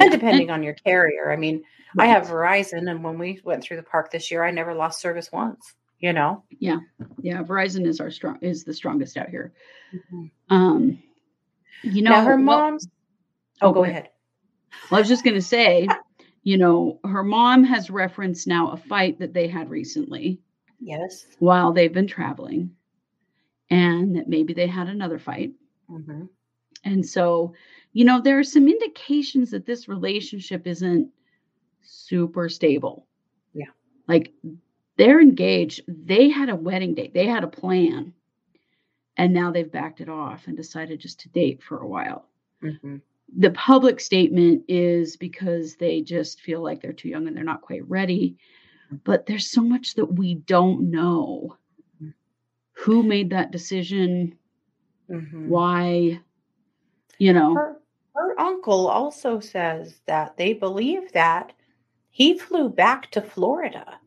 And 0.00 0.10
depending 0.10 0.50
on 0.50 0.62
your 0.62 0.74
carrier, 0.74 1.30
I 1.32 1.36
mean, 1.36 1.62
I 1.98 2.06
have 2.06 2.24
Verizon, 2.26 2.90
and 2.90 3.04
when 3.04 3.18
we 3.18 3.40
went 3.44 3.62
through 3.62 3.76
the 3.76 3.82
park 3.84 4.10
this 4.10 4.30
year, 4.30 4.42
I 4.42 4.50
never 4.50 4.74
lost 4.74 5.00
service 5.00 5.30
once. 5.32 5.74
You 6.00 6.12
know, 6.12 6.42
Yeah, 6.58 6.78
yeah. 7.22 7.42
Verizon 7.42 7.86
is 7.86 8.00
our 8.00 8.10
strong 8.10 8.38
is 8.42 8.64
the 8.64 8.74
strongest 8.74 9.16
out 9.16 9.28
here. 9.30 9.52
Mhm. 9.94 10.30
Um, 10.50 11.02
you 11.82 12.02
know, 12.02 12.10
now 12.10 12.24
her 12.24 12.36
well- 12.36 12.42
mom's. 12.58 12.88
Oh, 13.62 13.72
go 13.72 13.84
ahead. 13.84 14.10
Well, 14.90 14.98
I 14.98 15.00
was 15.00 15.08
just 15.08 15.22
going 15.24 15.34
to 15.36 15.40
say, 15.42 15.86
you 16.44 16.58
know, 16.58 17.00
her 17.04 17.24
mom 17.24 17.64
has 17.64 17.90
referenced 17.90 18.46
now 18.46 18.70
a 18.70 18.76
fight 18.76 19.18
that 19.20 19.34
they 19.34 19.48
had 19.48 19.70
recently 19.70 20.40
Yes. 20.80 21.26
while 21.40 21.72
they've 21.72 21.92
been 21.92 22.06
traveling, 22.06 22.70
and 23.70 24.16
that 24.16 24.28
maybe 24.28 24.52
they 24.54 24.66
had 24.66 24.88
another 24.88 25.18
fight. 25.18 25.52
hmm 25.88 26.26
And 26.84 27.04
so, 27.06 27.54
you 27.92 28.04
know, 28.04 28.20
there 28.20 28.38
are 28.38 28.44
some 28.44 28.68
indications 28.68 29.50
that 29.52 29.66
this 29.66 29.88
relationship 29.88 30.66
isn't 30.66 31.10
super 31.82 32.48
stable. 32.48 33.06
Yeah. 33.54 33.70
Like 34.08 34.32
they're 34.96 35.20
engaged. 35.20 35.82
They 35.88 36.28
had 36.30 36.50
a 36.50 36.56
wedding 36.56 36.94
date, 36.94 37.14
they 37.14 37.26
had 37.26 37.44
a 37.44 37.48
plan. 37.48 38.14
And 39.16 39.32
now 39.32 39.50
they've 39.52 39.70
backed 39.70 40.00
it 40.00 40.08
off 40.08 40.46
and 40.48 40.56
decided 40.56 41.00
just 41.00 41.20
to 41.20 41.28
date 41.30 41.62
for 41.62 41.78
a 41.78 41.88
while. 41.88 42.28
hmm 42.60 42.96
The 43.36 43.50
public 43.50 44.00
statement 44.00 44.64
is 44.68 45.16
because 45.16 45.76
they 45.76 46.00
just 46.02 46.40
feel 46.40 46.62
like 46.62 46.80
they're 46.80 46.92
too 46.92 47.08
young 47.08 47.26
and 47.26 47.36
they're 47.36 47.44
not 47.44 47.62
quite 47.62 47.88
ready. 47.88 48.36
But 49.02 49.26
there's 49.26 49.50
so 49.50 49.60
much 49.60 49.94
that 49.94 50.04
we 50.04 50.36
don't 50.36 50.90
know. 50.90 51.56
Mhm. 52.00 52.14
Who 52.72 53.02
made 53.02 53.30
that 53.30 53.50
decision? 53.50 54.38
hmm 55.08 55.48
Why? 55.48 56.20
You 57.18 57.32
know. 57.32 57.54
Her, 57.54 57.80
her 58.14 58.40
uncle 58.40 58.86
also 58.86 59.40
says 59.40 60.00
that 60.06 60.36
they 60.36 60.52
believe 60.52 61.10
that 61.12 61.52
he 62.10 62.38
flew 62.38 62.68
back 62.68 63.10
to 63.10 63.20
Florida 63.20 63.98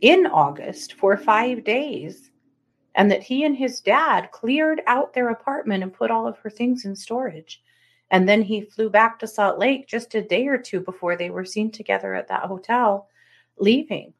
in 0.00 0.26
August 0.26 0.94
for 0.94 1.16
five 1.16 1.62
days 1.64 2.30
and 2.94 3.10
that 3.10 3.22
he 3.22 3.44
and 3.44 3.56
his 3.56 3.80
dad 3.80 4.30
cleared 4.32 4.82
out 4.86 5.12
their 5.12 5.28
apartment 5.28 5.82
and 5.82 5.92
put 5.92 6.10
all 6.10 6.26
of 6.26 6.38
her 6.38 6.50
things 6.50 6.84
in 6.84 6.96
storage. 6.96 7.62
And 8.12 8.28
then 8.28 8.42
he 8.42 8.60
flew 8.60 8.90
back 8.90 9.18
to 9.18 9.26
Salt 9.26 9.58
Lake 9.58 9.88
just 9.88 10.14
a 10.14 10.20
day 10.22 10.46
or 10.46 10.58
two 10.58 10.80
before 10.80 11.16
they 11.16 11.30
were 11.30 11.46
seen 11.46 11.70
together 11.70 12.14
at 12.14 12.28
that 12.28 12.44
hotel 12.44 13.08
leaving. 13.58 14.12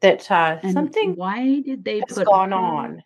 That 0.00 0.28
uh, 0.30 0.58
And 0.62 0.72
something 0.72 1.14
why 1.14 1.60
did 1.60 1.84
they 1.84 2.02
has 2.08 2.18
put 2.18 2.26
gone 2.26 2.52
on. 2.52 3.02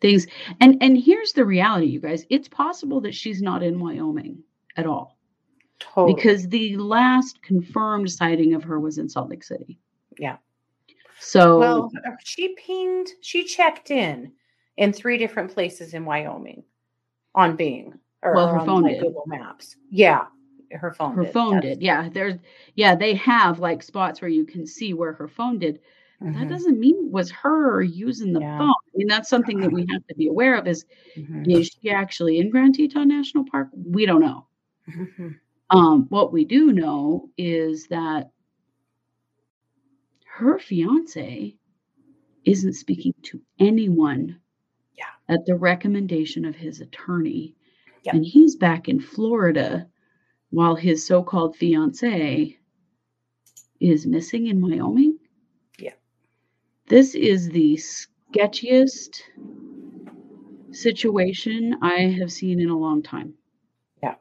things 0.00 0.26
and 0.60 0.76
and 0.82 0.98
here's 0.98 1.32
the 1.32 1.44
reality 1.44 1.86
you 1.86 2.00
guys 2.00 2.26
it's 2.28 2.48
possible 2.48 3.00
that 3.00 3.14
she's 3.14 3.40
not 3.40 3.62
in 3.62 3.78
wyoming 3.80 4.42
at 4.76 4.84
all 4.84 5.16
Totally. 5.78 6.14
because 6.14 6.48
the 6.48 6.76
last 6.76 7.40
confirmed 7.42 8.10
sighting 8.10 8.52
of 8.54 8.62
her 8.64 8.80
was 8.80 8.98
in 8.98 9.08
salt 9.08 9.30
lake 9.30 9.44
city 9.44 9.78
Yeah. 10.18 10.36
so 11.20 11.58
Well, 11.58 11.92
she 12.24 12.54
pinged, 12.56 13.08
she 13.22 13.44
checked 13.44 13.90
in 13.90 14.32
in 14.76 14.92
three 14.92 15.16
different 15.16 15.54
places 15.54 15.94
in 15.94 16.04
Wyoming 16.04 16.64
on 17.34 17.56
Bing 17.56 17.94
or, 18.22 18.34
Well, 18.34 18.48
her 18.48 18.58
on 18.60 18.66
phone 18.66 18.82
like, 18.82 18.94
did. 18.94 19.02
Google 19.02 19.24
Maps. 19.26 19.76
Yeah, 19.90 20.26
her 20.72 20.92
phone. 20.92 21.14
her 21.16 21.24
did. 21.24 21.32
phone 21.32 21.54
That's- 21.56 21.74
did 21.76 21.82
yeah 21.82 22.08
there's 22.08 22.34
yeah 22.76 22.94
they 22.94 23.14
have 23.16 23.58
like 23.58 23.82
spots 23.82 24.22
where 24.22 24.30
you 24.30 24.46
can 24.46 24.66
see 24.66 24.94
where 24.94 25.12
her 25.12 25.28
phone 25.28 25.58
did 25.58 25.80
that 26.20 26.46
Mhm, 26.46 26.48
doesn't 26.48 26.78
mean 26.80 26.96
it 27.06 27.10
was 27.10 27.30
her 27.32 27.82
using 27.82 28.32
the 28.32 28.40
Yeah. 28.40 28.56
phone 28.58 28.70
i 28.70 28.96
mean 28.96 29.06
that's 29.08 29.28
something 29.28 29.58
that 29.60 29.70
we 29.72 29.84
have 29.90 30.06
to 30.06 30.14
be 30.14 30.28
aware 30.28 30.54
of 30.54 30.66
is 30.66 30.86
mhm, 31.16 31.46
is 31.58 31.68
she 31.82 31.90
actually 31.90 32.38
in 32.38 32.48
grand 32.48 32.74
teton 32.76 33.08
national 33.08 33.44
park 33.44 33.68
we 33.74 34.06
don't 34.06 34.20
know 34.22 34.46
mhm. 34.88 35.38
Um, 35.68 36.06
what 36.10 36.32
we 36.32 36.44
do 36.46 36.72
know 36.72 37.28
is 37.36 37.86
that 37.88 38.30
her 40.26 40.58
fiance 40.58 41.54
isn't 42.44 42.72
speaking 42.74 43.14
to 43.24 43.40
anyone 43.58 44.38
Yeah. 44.96 45.04
at 45.28 45.44
the 45.46 45.54
recommendation 45.54 46.44
of 46.44 46.56
his 46.56 46.80
attorney. 46.80 47.54
Yeah. 48.02 48.16
And 48.16 48.24
he's 48.24 48.56
back 48.56 48.88
in 48.88 49.00
Florida 49.00 49.86
while 50.50 50.74
his 50.74 51.06
so 51.06 51.22
called 51.22 51.56
fiance 51.56 52.58
is 53.80 54.06
missing 54.06 54.46
in 54.46 54.60
Wyoming. 54.60 55.18
Yeah. 55.78 55.94
This 56.88 57.14
is 57.14 57.48
the 57.48 57.78
sketchiest 58.34 59.22
situation 60.72 61.76
I 61.82 62.16
have 62.18 62.32
seen 62.32 62.60
in 62.60 62.70
a 62.70 62.78
long 62.78 63.02
time. 63.02 63.34
Yeah. 64.02 64.16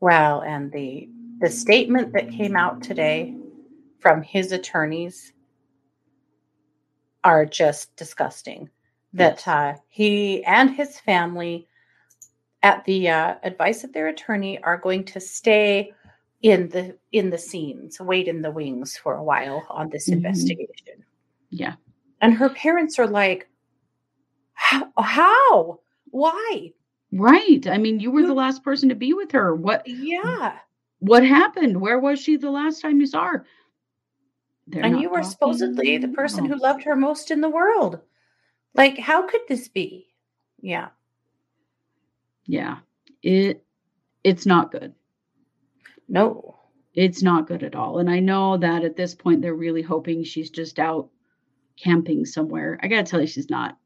Well, 0.00 0.42
and 0.42 0.70
the 0.72 1.08
the 1.40 1.50
statement 1.50 2.12
that 2.12 2.30
came 2.30 2.54
out 2.56 2.82
today 2.82 3.34
from 3.98 4.22
his 4.22 4.52
attorneys 4.52 5.32
are 7.24 7.44
just 7.44 7.96
disgusting. 7.96 8.70
That 9.14 9.46
uh, 9.46 9.74
he 9.88 10.42
and 10.44 10.70
his 10.70 10.98
family, 10.98 11.68
at 12.62 12.84
the 12.84 13.08
uh, 13.08 13.34
advice 13.42 13.84
of 13.84 13.92
their 13.92 14.08
attorney, 14.08 14.62
are 14.62 14.76
going 14.78 15.04
to 15.04 15.20
stay 15.20 15.92
in 16.42 16.68
the 16.70 16.96
in 17.12 17.30
the 17.30 17.38
scenes, 17.38 18.00
wait 18.00 18.28
in 18.28 18.42
the 18.42 18.50
wings 18.50 18.96
for 18.96 19.14
a 19.14 19.22
while 19.22 19.64
on 19.70 19.88
this 19.90 20.08
Mhm. 20.08 20.14
investigation. 20.14 21.04
Yeah. 21.50 21.74
And 22.20 22.34
her 22.34 22.48
parents 22.50 22.98
are 22.98 23.06
like, 23.06 23.48
"How? 24.54 24.92
how? 24.98 25.80
Why? 26.10 26.72
Right. 27.12 27.66
I 27.66 27.78
mean, 27.78 28.00
you 28.00 28.10
were 28.10 28.26
the 28.26 28.34
last 28.34 28.64
person 28.64 28.88
to 28.88 28.94
be 28.94 29.12
with 29.12 29.30
her. 29.32 29.54
What 29.54 29.86
Yeah." 29.86 30.58
what 31.00 31.24
happened? 31.26 31.80
Where 31.80 31.98
was 31.98 32.20
she 32.20 32.36
the 32.36 32.50
last 32.50 32.80
time 32.80 33.00
you 33.00 33.06
saw 33.06 33.26
her? 33.26 33.44
They're 34.68 34.84
and 34.84 35.00
you 35.00 35.10
were 35.10 35.24
supposedly 35.24 35.98
the 35.98 36.08
person 36.08 36.44
who 36.44 36.54
loved 36.56 36.84
her 36.84 36.94
most 36.94 37.30
in 37.32 37.40
the 37.40 37.50
world. 37.50 38.00
Like, 38.74 38.98
how 38.98 39.26
could 39.26 39.40
this 39.48 39.68
be? 39.68 40.14
Yeah. 40.60 40.90
Yeah. 42.46 42.78
It 43.22 43.64
it's 44.24 44.46
not 44.46 44.70
good. 44.72 44.94
No. 46.08 46.56
It's 46.94 47.22
not 47.22 47.46
good 47.46 47.62
at 47.62 47.74
all. 47.74 47.98
And 47.98 48.10
I 48.10 48.20
know 48.20 48.58
that 48.58 48.84
at 48.84 48.96
this 48.96 49.14
point 49.14 49.40
they're 49.42 49.54
really 49.54 49.82
hoping 49.82 50.24
she's 50.24 50.50
just 50.50 50.78
out 50.78 51.08
camping 51.76 52.26
somewhere. 52.26 52.78
I 52.82 52.88
got 52.88 53.06
to 53.06 53.10
tell 53.10 53.20
you 53.20 53.26
she's 53.26 53.48
not. 53.50 53.78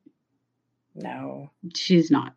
No. 0.95 1.51
She's 1.75 2.11
not. 2.11 2.35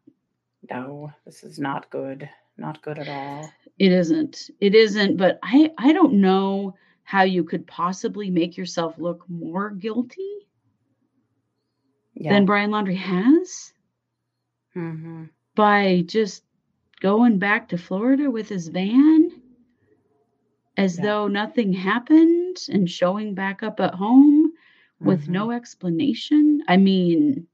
No. 0.70 1.12
This 1.26 1.44
is 1.44 1.60
not 1.60 1.90
good. 1.90 2.30
Not 2.58 2.82
good 2.82 3.00
at 3.00 3.08
all. 3.08 3.50
It 3.80 3.92
isn't. 3.92 4.52
It 4.60 4.76
isn't, 4.76 5.16
but 5.18 5.40
I 5.42 5.72
I 5.78 5.94
don't 5.94 6.16
know 6.22 6.76
how 7.04 7.24
you 7.24 7.44
could 7.44 7.66
possibly 7.66 8.30
make 8.30 8.58
yourself 8.58 8.96
look 9.00 9.24
more 9.30 9.72
guilty 9.72 10.48
Yeah. 12.14 12.34
than 12.34 12.46
Brian 12.46 12.70
Laundrie 12.72 12.98
has. 12.98 13.74
hmm 14.74 15.26
by 15.60 16.04
just 16.08 16.44
going 17.02 17.38
back 17.38 17.68
to 17.70 17.78
Florida 17.78 18.32
with 18.32 18.48
his 18.48 18.70
van 18.70 19.30
as 20.78 20.96
Yeah. 20.98 21.04
though 21.04 21.28
nothing 21.28 21.74
happened 21.74 22.58
and 22.70 22.90
showing 22.90 23.36
back 23.36 23.62
up 23.62 23.82
at 23.82 23.94
home 23.94 24.54
with 25.02 25.24
Mm-hmm. 25.24 25.32
no 25.34 25.52
explanation. 25.52 26.64
I 26.70 26.78
mean, 26.78 27.48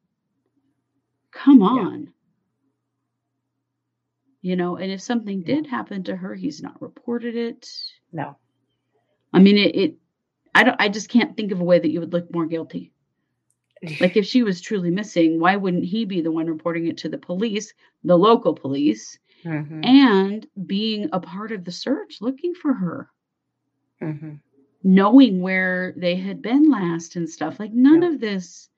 come 1.31 1.63
on. 1.63 2.13
You 4.43 4.55
know, 4.55 4.75
and 4.77 4.91
if 4.91 5.01
something 5.01 5.39
Yeah. 5.41 5.55
did 5.55 5.65
happen 5.67 6.03
to 6.03 6.15
her, 6.15 6.35
he's 6.35 6.61
not 6.61 6.79
reported 6.79 7.35
it. 7.35 7.67
No. 8.13 8.37
I 9.33 9.39
mean, 9.39 9.57
it, 9.57 9.75
it 9.75 9.97
I 10.53 10.63
don't 10.63 10.79
I 10.79 10.89
just 10.89 11.09
can't 11.09 11.35
think 11.35 11.51
of 11.51 11.59
a 11.59 11.63
way 11.63 11.79
that 11.79 11.89
you 11.89 12.01
would 12.01 12.13
look 12.13 12.31
more 12.31 12.45
guilty. 12.45 12.93
Like 13.99 14.17
if 14.17 14.25
she 14.25 14.41
was 14.43 14.61
truly 14.61 14.89
missing, 14.89 15.39
why 15.39 15.55
wouldn't 15.55 15.85
he 15.85 16.05
be 16.05 16.21
the 16.21 16.31
one 16.31 16.47
reporting 16.47 16.87
it 16.87 16.97
to 16.99 17.09
the 17.09 17.17
police, 17.17 17.73
the 18.03 18.17
local 18.17 18.53
police, 18.53 19.19
Mhm. 19.43 19.85
and 19.85 20.47
being 20.65 21.09
a 21.13 21.19
part 21.19 21.51
of 21.51 21.65
the 21.65 21.71
search 21.71 22.21
looking 22.21 22.53
for 22.55 22.73
her, 22.73 23.09
Mhm. 24.01 24.39
knowing 24.83 25.41
where 25.41 25.93
they 25.97 26.15
had 26.15 26.41
been 26.41 26.69
last 26.69 27.15
and 27.15 27.29
stuff? 27.29 27.59
Like 27.59 27.73
none 27.73 28.01
Yeah. 28.01 28.09
of 28.09 28.19
this 28.19 28.69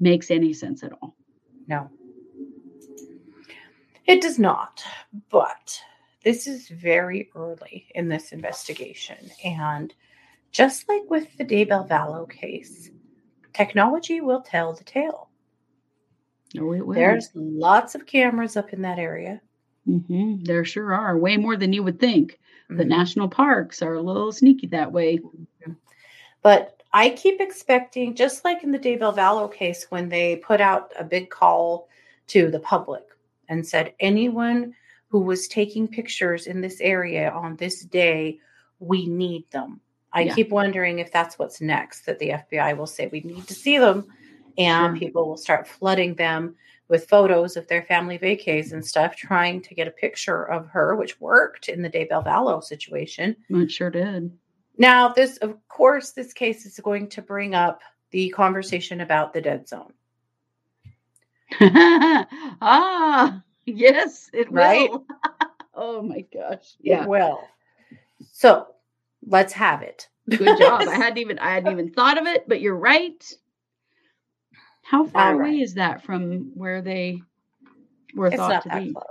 makes 0.00 0.30
any 0.30 0.52
sense 0.52 0.82
at 0.82 0.92
all. 1.02 1.16
No. 1.66 1.90
It 4.06 4.22
does 4.22 4.38
not. 4.38 4.82
But 5.28 5.82
this 6.22 6.46
is 6.46 6.68
very 6.68 7.28
early 7.34 7.88
in 7.94 8.08
this 8.08 8.32
investigation. 8.32 9.30
And 9.44 9.92
just 10.52 10.88
like 10.88 11.02
with 11.10 11.36
the 11.36 11.44
Daybell 11.44 11.86
Vallow 11.86 12.30
case, 12.30 12.90
technology 13.58 14.20
will 14.20 14.40
tell 14.40 14.72
the 14.72 14.84
tale. 14.84 15.28
Oh, 16.58 16.72
it 16.72 16.86
will. 16.86 16.94
There's 16.94 17.30
lots 17.34 17.94
of 17.94 18.06
cameras 18.06 18.56
up 18.56 18.72
in 18.72 18.82
that 18.82 18.98
area. 18.98 19.40
Mhm, 19.86 20.44
There 20.46 20.64
sure 20.64 20.94
are 20.94 21.18
way 21.18 21.36
more 21.36 21.56
than 21.56 21.72
you 21.72 21.82
would 21.82 21.98
think. 21.98 22.38
The 22.68 22.84
Mhm. 22.84 22.88
national 22.88 23.28
parks 23.28 23.82
are 23.82 23.94
a 23.94 24.02
little 24.02 24.30
sneaky 24.32 24.66
that 24.68 24.92
way. 24.92 25.18
But 26.42 26.82
I 26.92 27.10
keep 27.10 27.40
expecting, 27.40 28.14
just 28.14 28.44
like 28.44 28.62
in 28.62 28.70
the 28.70 28.78
Daybell 28.78 29.14
Vallow 29.14 29.52
case, 29.52 29.90
when 29.90 30.08
they 30.08 30.36
put 30.36 30.60
out 30.60 30.92
a 30.98 31.04
big 31.04 31.30
call 31.30 31.88
to 32.28 32.50
the 32.50 32.60
public 32.60 33.04
and 33.48 33.66
said, 33.66 33.94
anyone 34.00 34.74
who 35.08 35.20
was 35.20 35.48
taking 35.48 35.88
pictures 35.88 36.46
in 36.46 36.60
this 36.60 36.80
area 36.80 37.30
on 37.30 37.56
this 37.56 37.84
day, 37.84 38.38
we 38.78 39.06
need 39.06 39.50
them. 39.50 39.80
I 40.18 40.22
Yeah. 40.22 40.34
keep 40.34 40.50
wondering 40.50 40.98
if 40.98 41.12
that's 41.12 41.38
what's 41.38 41.60
next, 41.60 42.04
that 42.06 42.18
the 42.18 42.30
FBI 42.30 42.76
will 42.76 42.88
say, 42.88 43.06
we 43.06 43.20
need 43.20 43.46
to 43.46 43.54
see 43.54 43.78
them. 43.78 44.12
And 44.58 44.94
Sure. 44.94 44.98
people 44.98 45.28
will 45.28 45.36
start 45.36 45.68
flooding 45.68 46.16
them 46.16 46.56
with 46.88 47.08
photos 47.08 47.56
of 47.56 47.68
their 47.68 47.82
family 47.84 48.18
vacays 48.18 48.72
and 48.72 48.84
stuff, 48.84 49.14
trying 49.14 49.62
to 49.62 49.76
get 49.76 49.86
a 49.86 49.92
picture 49.92 50.42
of 50.42 50.66
her, 50.70 50.96
which 50.96 51.20
worked 51.20 51.68
in 51.68 51.82
the 51.82 51.88
Daybell 51.88 52.24
Vallow 52.26 52.60
situation. 52.64 53.36
It 53.48 53.70
sure 53.70 53.90
did. 53.90 54.36
Now, 54.76 55.08
this, 55.10 55.36
of 55.36 55.56
course, 55.68 56.10
this 56.10 56.32
case 56.32 56.66
is 56.66 56.80
going 56.80 57.08
to 57.10 57.22
bring 57.22 57.54
up 57.54 57.80
the 58.10 58.30
conversation 58.30 59.02
about 59.02 59.32
the 59.32 59.40
dead 59.40 59.68
zone. 59.68 59.92
ah, 61.60 63.40
yes, 63.66 64.30
it 64.32 64.50
Right? 64.50 64.90
will. 64.90 65.04
oh 65.74 66.02
my 66.02 66.22
gosh. 66.22 66.74
It 66.80 66.86
Yeah. 66.88 67.06
will. 67.06 67.40
So 68.32 68.66
let's 69.26 69.52
have 69.52 69.82
it. 69.82 70.08
Good 70.28 70.58
job. 70.58 70.82
I 70.88 70.94
hadn't 70.96 71.18
even 71.18 71.38
I 71.38 71.50
hadn't 71.50 71.72
even 71.72 71.90
thought 71.92 72.18
of 72.18 72.26
it, 72.26 72.48
but 72.48 72.60
you're 72.60 72.76
right. 72.76 73.24
How 74.82 75.06
far 75.06 75.32
All 75.34 75.40
away 75.40 75.60
is 75.60 75.74
that 75.74 76.02
from 76.02 76.50
where 76.54 76.80
they 76.80 77.22
were 78.14 78.28
it's 78.28 78.36
thought 78.36 78.50
not 78.50 78.62
to 78.62 78.68
that 78.70 78.84
be? 78.84 78.92
close. 78.92 79.04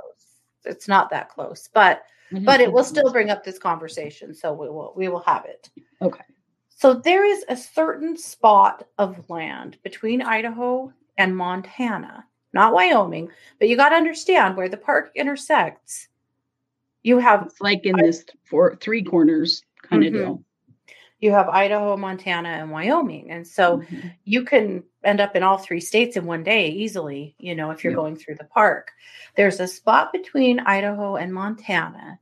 It's 0.65 0.87
not 0.87 1.09
that 1.11 1.29
close, 1.29 1.69
but 1.73 2.03
I 2.35 2.39
but 2.39 2.61
it 2.61 2.71
will 2.71 2.83
still 2.83 3.11
bring 3.11 3.29
up 3.29 3.43
this 3.43 3.59
conversation. 3.59 4.33
So 4.33 4.53
we 4.53 4.69
will 4.69 4.93
we 4.95 5.07
will 5.07 5.19
have 5.21 5.45
it. 5.45 5.69
Okay. 6.01 6.23
So 6.69 6.93
there 6.93 7.25
is 7.25 7.43
a 7.49 7.55
certain 7.57 8.17
spot 8.17 8.87
of 8.97 9.29
land 9.29 9.77
between 9.83 10.21
Idaho 10.21 10.93
and 11.17 11.35
Montana, 11.35 12.25
not 12.53 12.73
Wyoming, 12.73 13.29
but 13.59 13.67
you 13.67 13.75
got 13.75 13.89
to 13.89 13.95
understand 13.95 14.55
where 14.55 14.69
the 14.69 14.77
park 14.77 15.11
intersects. 15.15 16.07
You 17.01 17.17
have 17.19 17.43
It's 17.47 17.61
like 17.61 17.85
in 17.85 17.97
this 17.97 18.25
four 18.43 18.75
three 18.75 19.03
corners 19.03 19.63
kind 19.89 20.03
Mhm. 20.03 20.07
of 20.07 20.13
deal. 20.13 20.43
you 21.19 21.31
have 21.31 21.49
Idaho, 21.49 21.97
Montana, 21.97 22.49
and 22.49 22.69
Wyoming, 22.71 23.31
and 23.31 23.47
so 23.47 23.77
Mhm. 23.79 24.13
you 24.25 24.43
can 24.45 24.83
end 25.03 25.19
up 25.19 25.35
in 25.35 25.41
all 25.43 25.57
three 25.57 25.79
states 25.79 26.15
in 26.15 26.25
one 26.25 26.43
day 26.43 26.69
easily, 26.69 27.35
you 27.39 27.55
know, 27.55 27.71
if 27.71 27.83
you're 27.83 27.91
Yep. 27.91 27.97
going 27.97 28.15
through 28.15 28.35
the 28.35 28.43
park. 28.45 28.91
There's 29.35 29.59
a 29.59 29.67
spot 29.67 30.11
between 30.13 30.59
Idaho 30.59 31.15
and 31.15 31.33
Montana 31.33 32.19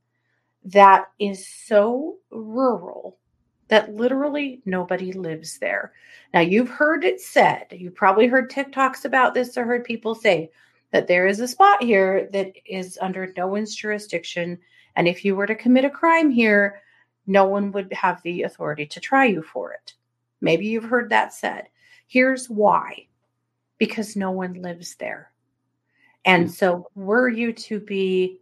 that 0.65 1.07
is 1.19 1.47
so 1.47 2.17
rural 2.31 3.19
that 3.67 3.93
literally 3.93 4.61
nobody 4.65 5.11
lives 5.11 5.59
there. 5.59 5.91
Now, 6.33 6.39
you've 6.41 6.69
heard 6.69 7.03
it 7.03 7.19
said, 7.19 7.67
you've 7.71 7.95
probably 7.95 8.27
heard 8.27 8.49
TikToks 8.51 9.05
about 9.05 9.33
this 9.33 9.57
or 9.57 9.65
heard 9.65 9.83
people 9.83 10.15
say 10.15 10.51
that 10.91 11.07
there 11.07 11.27
is 11.27 11.39
a 11.41 11.47
spot 11.47 11.83
here 11.83 12.29
that 12.31 12.53
is 12.65 12.97
under 13.01 13.33
no 13.35 13.47
one's 13.47 13.75
jurisdiction. 13.75 14.57
And 14.95 15.07
if 15.07 15.25
you 15.25 15.35
were 15.35 15.47
to 15.47 15.55
commit 15.55 15.83
a 15.83 15.89
crime 15.89 16.29
here, 16.29 16.81
no 17.27 17.45
one 17.45 17.71
would 17.71 17.91
have 17.93 18.21
the 18.21 18.43
authority 18.43 18.85
to 18.85 18.99
try 18.99 19.25
you 19.25 19.41
for 19.41 19.73
it. 19.73 19.93
Maybe 20.41 20.65
you've 20.67 20.83
heard 20.83 21.09
that 21.09 21.33
said. 21.33 21.69
Here's 22.07 22.49
why 22.49 23.07
because 23.77 24.15
no 24.15 24.31
one 24.31 24.53
lives 24.53 24.95
there. 24.95 25.31
And 26.23 26.47
Mm. 26.47 26.51
so, 26.51 26.89
were 26.95 27.29
you 27.29 27.51
to 27.53 27.79
be 27.79 28.41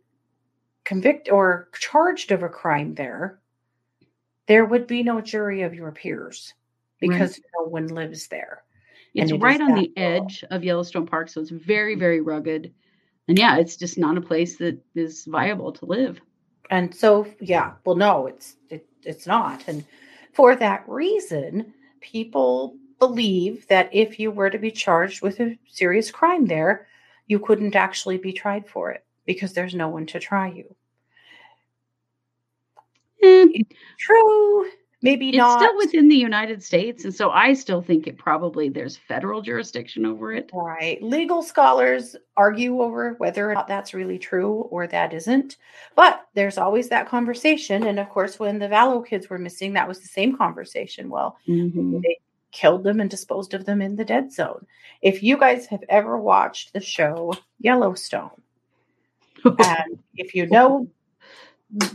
convicted 0.83 1.31
or 1.33 1.69
charged 1.73 2.31
of 2.31 2.43
a 2.43 2.49
crime 2.49 2.93
there, 2.93 3.39
there 4.47 4.65
would 4.65 4.87
be 4.87 5.03
no 5.03 5.21
jury 5.21 5.61
of 5.61 5.73
your 5.73 5.91
peers 5.91 6.53
because 6.99 7.39
no 7.57 7.65
one 7.65 7.87
lives 7.87 8.27
there. 8.27 8.63
It's 9.13 9.31
it 9.31 9.37
right 9.37 9.61
on 9.61 9.75
the 9.75 9.91
edge 9.97 10.43
of 10.49 10.63
Yellowstone 10.63 11.05
Park, 11.05 11.29
so 11.29 11.41
it's 11.41 11.49
very, 11.49 11.95
very 11.95 12.21
rugged. 12.21 12.73
And 13.27 13.37
yeah, 13.37 13.57
it's 13.57 13.77
just 13.77 13.97
not 13.97 14.17
a 14.17 14.21
place 14.21 14.57
that 14.57 14.77
is 14.95 15.25
viable 15.25 15.71
to 15.73 15.85
live. 15.85 16.19
And 16.69 16.93
so, 16.95 17.27
yeah, 17.39 17.73
well, 17.85 17.95
no, 17.95 18.27
it's 18.27 18.55
it, 18.69 18.85
it's 19.03 19.27
not. 19.27 19.63
And 19.67 19.85
for 20.33 20.55
that 20.55 20.83
reason, 20.87 21.73
people 22.01 22.75
believe 22.99 23.67
that 23.67 23.89
if 23.93 24.19
you 24.19 24.31
were 24.31 24.49
to 24.49 24.57
be 24.57 24.71
charged 24.71 25.21
with 25.21 25.39
a 25.39 25.57
serious 25.69 26.11
crime 26.11 26.45
there, 26.47 26.87
you 27.27 27.39
couldn't 27.39 27.75
actually 27.75 28.17
be 28.17 28.33
tried 28.33 28.67
for 28.67 28.91
it 28.91 29.05
because 29.25 29.53
there's 29.53 29.75
no 29.75 29.89
one 29.89 30.05
to 30.07 30.19
try 30.19 30.47
you. 30.49 30.75
Eh, 33.21 33.63
True, 33.97 34.69
maybe 35.03 35.29
it's 35.29 35.37
not. 35.37 35.59
still 35.59 35.77
within 35.77 36.07
the 36.07 36.15
United 36.15 36.63
States, 36.63 37.03
and 37.03 37.13
so 37.13 37.29
I 37.29 37.53
still 37.53 37.81
think 37.81 38.07
it 38.07 38.17
probably 38.17 38.69
there's 38.69 38.97
federal 38.97 39.41
jurisdiction 39.43 40.05
over 40.05 40.33
it. 40.33 40.49
Right. 40.51 41.01
Legal 41.03 41.43
scholars 41.43 42.15
argue 42.35 42.81
over 42.81 43.13
whether 43.19 43.49
or 43.51 43.53
not 43.53 43.67
that's 43.67 43.93
really 43.93 44.17
true 44.17 44.67
or 44.71 44.87
that 44.87 45.13
isn't. 45.13 45.57
But 45.95 46.25
there's 46.33 46.57
always 46.57 46.89
that 46.89 47.07
conversation. 47.07 47.83
And 47.83 47.99
of 47.99 48.09
course, 48.09 48.39
when 48.39 48.57
the 48.57 48.67
Vallow 48.67 49.05
kids 49.05 49.29
were 49.29 49.37
missing, 49.37 49.73
that 49.73 49.87
was 49.87 49.99
the 49.99 50.07
same 50.07 50.35
conversation. 50.35 51.09
Well, 51.09 51.37
Mhm. 51.47 52.01
they 52.01 52.17
killed 52.51 52.83
them 52.83 52.99
and 52.99 53.09
disposed 53.09 53.53
of 53.53 53.65
them 53.65 53.81
in 53.81 53.95
the 53.95 54.05
dead 54.05 54.31
zone. 54.31 54.65
If 55.01 55.21
you 55.21 55.37
guys 55.37 55.65
have 55.67 55.83
ever 55.89 56.17
watched 56.17 56.73
the 56.73 56.79
show 56.79 57.33
Yellowstone, 57.59 58.29
and 59.45 59.99
if 60.15 60.33
you 60.33 60.47
know 60.47 60.87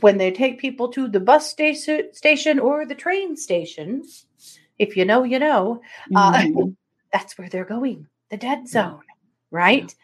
when 0.00 0.18
they 0.18 0.30
take 0.30 0.58
people 0.60 0.88
to 0.88 1.08
the 1.08 1.20
bus 1.20 1.48
station 1.48 2.12
station 2.12 2.58
or 2.58 2.84
the 2.86 2.94
train 2.94 3.36
station, 3.36 4.04
if 4.78 4.96
you 4.96 5.04
know, 5.04 5.24
you 5.24 5.38
know, 5.38 5.80
uh, 6.14 6.32
Mhm. 6.32 6.76
that's 7.12 7.38
where 7.38 7.48
they're 7.48 7.64
going, 7.64 8.06
the 8.30 8.36
dead 8.36 8.68
zone, 8.68 9.02
right? 9.50 9.94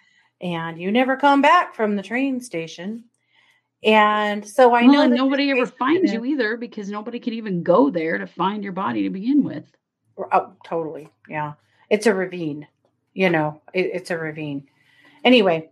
And 0.40 0.80
you 0.80 0.90
never 0.90 1.16
come 1.16 1.42
back 1.42 1.74
from 1.74 1.96
the 1.96 2.02
train 2.02 2.40
station. 2.40 3.04
And 3.82 4.46
so 4.46 4.74
I 4.74 4.86
Well, 4.86 5.08
know 5.08 5.16
nobody 5.16 5.50
ever 5.50 5.66
finds 5.66 6.12
you 6.12 6.24
either 6.24 6.56
because 6.56 6.88
nobody 6.88 7.20
can 7.20 7.34
even 7.34 7.62
go 7.62 7.90
there 7.90 8.16
to 8.16 8.26
find 8.26 8.64
your 8.64 8.72
body 8.72 9.02
to 9.02 9.10
begin 9.10 9.44
with. 9.44 9.64
Oh, 10.32 10.54
totally. 10.64 11.08
Yeah. 11.28 11.54
It's 11.90 12.06
a 12.06 12.14
ravine. 12.14 12.66
You 13.12 13.30
know, 13.30 13.60
it, 13.74 13.90
it's 13.92 14.10
a 14.10 14.16
ravine. 14.18 14.66
Anyway, 15.22 15.70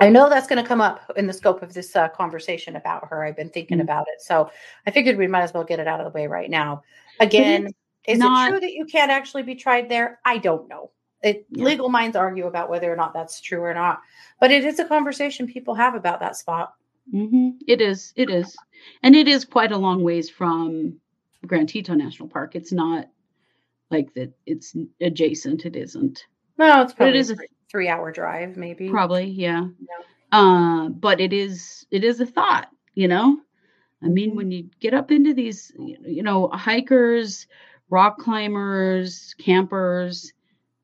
I 0.00 0.08
know 0.08 0.28
that's 0.28 0.46
going 0.46 0.62
to 0.62 0.68
come 0.68 0.80
up 0.80 1.10
in 1.16 1.26
the 1.26 1.32
scope 1.32 1.62
of 1.62 1.74
this 1.74 1.96
uh, 1.96 2.08
conversation 2.08 2.76
about 2.76 3.08
her. 3.08 3.24
I've 3.24 3.36
been 3.36 3.50
thinking 3.50 3.78
Mm. 3.78 3.82
about 3.82 4.06
it. 4.08 4.20
So 4.22 4.50
I 4.86 4.90
figured 4.90 5.16
we 5.16 5.26
might 5.26 5.42
as 5.42 5.52
well 5.52 5.64
get 5.64 5.80
it 5.80 5.88
out 5.88 6.00
of 6.00 6.04
the 6.04 6.16
way 6.16 6.26
right 6.26 6.48
now. 6.50 6.82
Again, 7.20 7.72
is 8.06 8.18
not- 8.18 8.48
it 8.48 8.50
true 8.52 8.60
that 8.60 8.72
you 8.72 8.84
can't 8.86 9.10
actually 9.10 9.42
be 9.42 9.54
tried 9.56 9.88
there? 9.88 10.20
I 10.24 10.38
don't 10.38 10.68
know. 10.68 10.92
It, 11.22 11.46
Yeah. 11.50 11.64
Legal 11.64 11.88
minds 11.88 12.16
argue 12.16 12.46
about 12.46 12.70
whether 12.70 12.92
or 12.92 12.94
not 12.96 13.12
that's 13.12 13.40
true 13.40 13.60
or 13.60 13.74
not. 13.74 14.00
But 14.40 14.52
it 14.52 14.64
is 14.64 14.78
a 14.78 14.84
conversation 14.84 15.46
people 15.48 15.74
have 15.74 15.94
about 15.96 16.20
that 16.20 16.36
spot. 16.36 16.74
hmm 17.10 17.50
It 17.66 17.80
is. 17.80 18.12
It 18.16 18.30
is. 18.30 18.56
And 19.02 19.16
it 19.16 19.26
is 19.26 19.44
quite 19.44 19.72
a 19.72 19.76
long 19.78 20.04
ways 20.04 20.30
from 20.30 21.00
Grand 21.46 21.68
Teton 21.70 21.98
National 21.98 22.28
Park. 22.28 22.54
It's 22.54 22.70
not 22.72 23.08
like 23.90 24.12
that 24.14 24.32
it's 24.46 24.76
adjacent. 25.00 25.64
It 25.64 25.74
isn't. 25.74 26.26
No, 26.56 26.82
it's 26.82 26.92
But 26.92 27.08
it 27.08 27.10
probably 27.12 27.18
is 27.18 27.30
a- 27.32 27.36
three, 27.70 27.88
hour 27.88 28.10
drive, 28.12 28.56
maybe. 28.56 28.88
Probably, 28.88 29.24
yeah. 29.26 29.68
Yeah. 29.80 30.38
Uh, 30.38 30.88
but 30.88 31.20
it 31.20 31.32
is 31.32 31.86
it 31.90 32.04
is 32.04 32.20
a 32.20 32.26
thought, 32.26 32.68
you 32.94 33.08
know? 33.08 33.38
I 34.02 34.08
mean, 34.08 34.34
when 34.34 34.50
you 34.50 34.68
get 34.80 34.94
up 34.94 35.10
into 35.10 35.34
these, 35.34 35.72
you 35.76 36.22
know, 36.22 36.48
hikers, 36.48 37.46
rock 37.90 38.18
climbers, 38.18 39.34
campers 39.38 40.32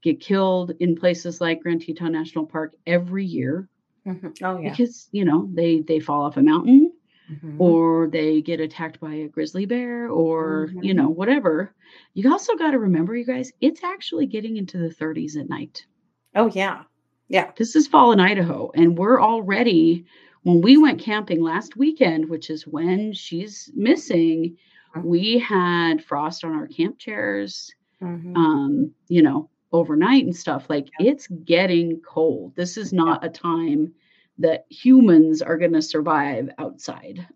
get 0.03 0.21
killed 0.21 0.73
in 0.81 0.95
places 0.97 1.41
like 1.41 1.61
Grand 1.63 1.83
Teton 1.83 2.13
National 2.13 2.47
Park 2.47 2.75
every 2.87 3.25
year 3.25 3.69
Mhm. 4.07 4.35
Oh, 4.43 4.59
yeah. 4.59 4.71
because, 4.71 5.09
you 5.13 5.25
know, 5.25 5.49
they 5.53 5.81
they 5.81 6.01
fall 6.01 6.23
off 6.23 6.37
a 6.37 6.43
mountain 6.43 6.93
Mhm. 7.31 7.57
or 7.59 8.09
they 8.09 8.41
get 8.43 8.61
attacked 8.61 9.01
by 9.01 9.15
a 9.15 9.29
grizzly 9.29 9.67
bear 9.67 10.09
or 10.09 10.71
you 10.81 10.93
Mhm. 10.95 10.97
know 10.97 11.09
whatever 11.09 11.75
you 12.15 12.31
also 12.31 12.55
got 12.57 12.73
to 12.73 12.79
remember 12.79 13.15
you 13.17 13.25
guys 13.25 13.53
it's 13.61 13.83
actually 13.85 14.27
getting 14.27 14.57
into 14.57 14.79
the 14.79 14.91
30s 14.91 15.37
at 15.37 15.49
night 15.49 15.87
Oh, 16.35 16.51
yeah. 16.53 16.83
Yeah. 17.29 17.51
this 17.57 17.75
is 17.75 17.87
fall 17.87 18.13
in 18.13 18.21
idaho 18.21 18.71
and 18.75 18.99
we're 18.99 19.21
already 19.21 20.05
when 20.43 20.61
we 20.61 20.77
went 20.77 21.01
camping 21.01 21.43
last 21.43 21.75
weekend 21.77 22.29
which 22.29 22.51
is 22.51 22.67
when 22.67 23.13
she's 23.15 23.71
missing 23.75 24.57
Mhm. 24.95 25.05
we 25.05 25.39
had 25.39 26.05
frost 26.05 26.45
on 26.45 26.53
our 26.53 26.69
camp 26.69 26.99
chairs 26.99 27.75
Mhm. 28.03 28.37
um 28.37 28.93
you 29.09 29.23
know 29.23 29.49
overnight 29.73 30.23
and 30.25 30.37
stuff 30.37 30.69
like 30.69 30.89
Yeah. 31.01 31.07
it's 31.13 31.27
getting 31.29 32.01
cold 32.03 32.55
this 32.57 32.77
is 32.77 32.93
not 32.93 33.25
a 33.25 33.29
time 33.31 33.93
that 34.39 34.67
humans 34.69 35.41
are 35.41 35.57
going 35.57 35.73
to 35.73 35.83
survive 35.83 36.51
outside 36.59 37.27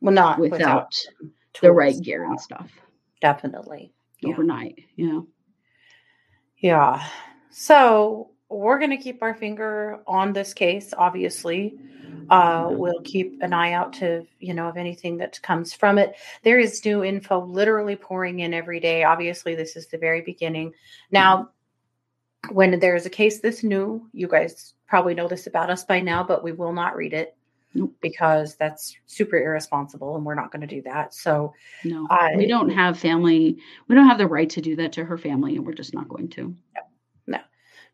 well, 0.00 0.14
not 0.14 0.38
without 0.38 0.94
them 1.20 1.32
the 1.60 1.70
right 1.70 2.00
gear 2.00 2.24
and 2.24 2.40
stuff 2.40 2.70
Definitely. 3.20 3.92
Yeah. 4.20 4.30
overnight. 4.30 4.78
Yeah. 4.96 5.20
Yeah. 6.58 7.02
So 7.50 8.30
we're 8.58 8.78
going 8.78 8.90
to 8.90 8.96
keep 8.96 9.22
our 9.22 9.34
finger 9.34 10.00
on 10.06 10.32
this 10.32 10.54
case, 10.54 10.92
obviously. 10.96 11.78
Uh, 12.30 12.68
we'll 12.70 13.02
keep 13.02 13.42
an 13.42 13.52
eye 13.52 13.72
out 13.72 13.92
to, 13.92 14.26
you 14.40 14.54
know, 14.54 14.68
of 14.68 14.78
anything 14.78 15.18
that 15.18 15.40
comes 15.42 15.74
from 15.74 15.98
it. 15.98 16.14
There 16.42 16.58
is 16.58 16.82
new 16.84 17.04
info 17.04 17.44
literally 17.44 17.96
pouring 17.96 18.40
in 18.40 18.54
every 18.54 18.80
day. 18.80 19.04
Obviously, 19.04 19.54
this 19.54 19.76
is 19.76 19.88
the 19.88 19.98
very 19.98 20.22
beginning. 20.22 20.72
Now, 21.10 21.50
when 22.50 22.78
there's 22.80 23.04
a 23.04 23.10
case 23.10 23.40
this 23.40 23.62
new, 23.62 24.08
you 24.12 24.26
guys 24.26 24.72
probably 24.86 25.14
know 25.14 25.28
this 25.28 25.46
about 25.46 25.68
us 25.68 25.84
by 25.84 26.00
now, 26.00 26.22
but 26.24 26.42
we 26.42 26.52
will 26.52 26.72
not 26.72 26.96
read 26.96 27.12
it 27.12 27.36
because 28.00 28.54
that's 28.54 28.96
super 29.06 29.36
irresponsible 29.36 30.16
and 30.16 30.24
we're 30.24 30.34
not 30.34 30.52
going 30.52 30.60
to 30.60 30.66
do 30.66 30.80
that. 30.82 31.12
So, 31.12 31.52
No, 31.84 32.06
I- 32.08 32.36
we 32.36 32.46
don't 32.46 32.70
have 32.70 32.98
family. 32.98 33.58
We 33.88 33.94
don't 33.94 34.06
have 34.08 34.18
the 34.18 34.28
right 34.28 34.48
to 34.50 34.60
do 34.60 34.76
that 34.76 34.92
to 34.92 35.04
her 35.04 35.18
family, 35.18 35.56
and 35.56 35.66
we're 35.66 35.74
just 35.74 35.92
not 35.92 36.08
going 36.08 36.28
to. 36.30 36.54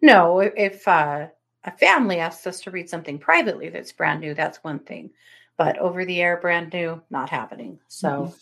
No, 0.03 0.41
if- 0.41 0.87
uh, 0.89 1.29
a 1.65 1.71
family 1.73 2.19
asks 2.19 2.47
us 2.47 2.61
to 2.63 2.71
read 2.71 2.89
something 2.89 3.19
privately 3.19 3.69
that's 3.69 3.93
brand 3.93 4.21
new, 4.21 4.33
that's 4.35 4.65
one 4.65 4.79
thing. 4.81 5.11
But 5.59 5.77
over 5.79 6.07
the 6.07 6.23
air, 6.23 6.39
brand 6.39 6.73
new, 6.73 7.03
not 7.11 7.29
happening. 7.29 7.79
So, 7.89 8.35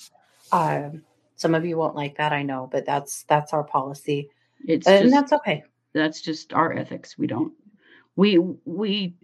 um, 0.52 1.02
some 1.34 1.54
of 1.54 1.64
you 1.66 1.76
won't 1.76 1.96
like 1.96 2.16
that, 2.18 2.32
I 2.32 2.42
know, 2.44 2.68
but 2.70 2.84
that's 2.86 3.24
that's 3.24 3.52
our 3.52 3.64
policy, 3.64 4.30
It's 4.66 4.86
and 4.86 5.04
just 5.10 5.14
that's 5.14 5.32
okay. 5.32 5.64
that's 5.92 6.20
just 6.20 6.52
our 6.52 6.72
ethics. 6.72 7.18
We 7.18 7.26
don't. 7.26 7.52
We 8.14 8.38
we 8.64 9.14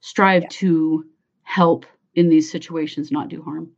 strive 0.00 0.42
Yeah. 0.42 0.48
to 0.50 1.06
help 1.42 1.86
in 2.14 2.28
these 2.28 2.50
situations, 2.50 3.10
not 3.10 3.28
do 3.28 3.42
harm, 3.42 3.70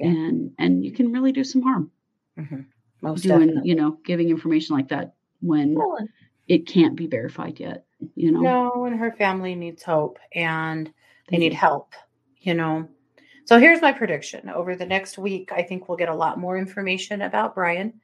Yeah. 0.00 0.08
and 0.08 0.52
and 0.58 0.84
you 0.84 0.90
can 0.90 1.12
really 1.12 1.30
do 1.32 1.44
some 1.44 1.62
harm 1.62 1.90
Mhm. 2.36 2.66
Most 3.02 3.22
doing 3.22 3.40
definitely. 3.48 3.68
you 3.68 3.76
know 3.76 3.92
giving 4.04 4.30
information 4.30 4.74
like 4.74 4.88
that 4.88 5.14
when 5.40 5.74
Well, 5.74 5.96
and- 5.96 6.08
it 6.52 6.66
can't 6.66 6.94
be 6.94 7.06
verified 7.06 7.58
yet. 7.58 7.86
You 8.14 8.30
know, 8.32 8.40
No, 8.42 8.84
and 8.84 8.98
her 8.98 9.12
family 9.12 9.54
needs 9.54 9.82
hope 9.82 10.18
and 10.34 10.92
they 11.28 11.38
need 11.38 11.54
help, 11.54 11.94
you 12.40 12.52
know. 12.52 12.88
So 13.46 13.58
here's 13.58 13.80
my 13.80 13.92
prediction. 13.92 14.50
Over 14.50 14.76
the 14.76 14.86
next 14.86 15.16
week, 15.18 15.50
I 15.52 15.62
think 15.62 15.88
we'll 15.88 15.96
get 15.98 16.08
a 16.10 16.14
lot 16.14 16.38
more 16.38 16.58
information 16.58 17.22
about 17.22 17.54
Brian. 17.54 17.94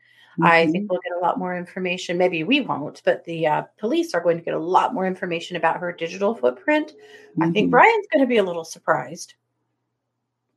I 0.40 0.66
Mhm. 0.66 0.72
think 0.72 0.90
we'll 0.90 1.00
get 1.02 1.16
a 1.16 1.18
lot 1.18 1.38
more 1.38 1.56
information. 1.56 2.16
Maybe 2.16 2.42
we 2.44 2.60
won't, 2.60 3.02
but 3.04 3.24
the 3.24 3.46
uh, 3.46 3.62
police 3.78 4.14
are 4.14 4.20
going 4.20 4.38
to 4.38 4.44
get 4.44 4.54
a 4.54 4.58
lot 4.58 4.94
more 4.94 5.06
information 5.06 5.56
about 5.56 5.78
her 5.80 5.92
digital 5.92 6.34
footprint. 6.34 6.94
I 7.40 7.50
think 7.50 7.68
Mhm. 7.68 7.70
Brian's 7.72 8.06
going 8.12 8.22
to 8.22 8.26
be 8.28 8.38
a 8.38 8.42
little 8.44 8.64
surprised 8.64 9.34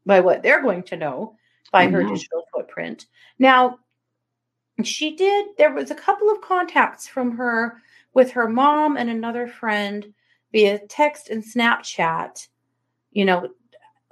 by 0.06 0.20
what 0.20 0.44
they're 0.44 0.62
going 0.62 0.84
to 0.84 0.98
know 0.98 1.36
by 1.72 1.88
Oh, 1.88 1.90
her 1.90 2.02
yeah. 2.02 2.08
digital 2.10 2.46
footprint. 2.54 3.08
Now, 3.40 3.80
she 4.84 5.16
did, 5.16 5.48
there 5.58 5.74
was 5.74 5.92
a 5.92 5.96
couple 5.96 6.30
of 6.30 6.42
contacts 6.42 7.08
from 7.08 7.38
her 7.38 7.82
with 8.14 8.32
her 8.32 8.48
mom 8.48 8.98
and 8.98 9.10
another 9.10 9.48
friend 9.48 10.14
via 10.52 10.80
text 10.88 11.30
and 11.30 11.44
Snapchat, 11.44 12.48
you 13.12 13.26
know, 13.26 13.50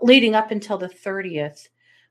leading 0.02 0.36
up 0.36 0.52
until 0.52 0.78
the 0.78 0.88
30th, 0.90 1.68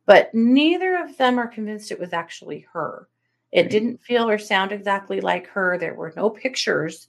but 0.07 0.35
neither 0.35 0.97
of 0.97 1.16
them 1.16 1.38
are 1.38 1.47
convinced 1.49 1.90
it 1.90 2.01
was 2.01 2.12
actually 2.12 2.66
her. 2.73 3.09
It 3.53 3.62
Right. 3.62 3.71
didn't 3.71 4.03
feel 4.03 4.29
or 4.29 4.38
sound 4.38 4.73
exactly 4.73 5.21
like 5.21 5.47
her. 5.49 5.79
There 5.79 5.94
were 5.94 6.12
no 6.16 6.29
pictures, 6.31 7.09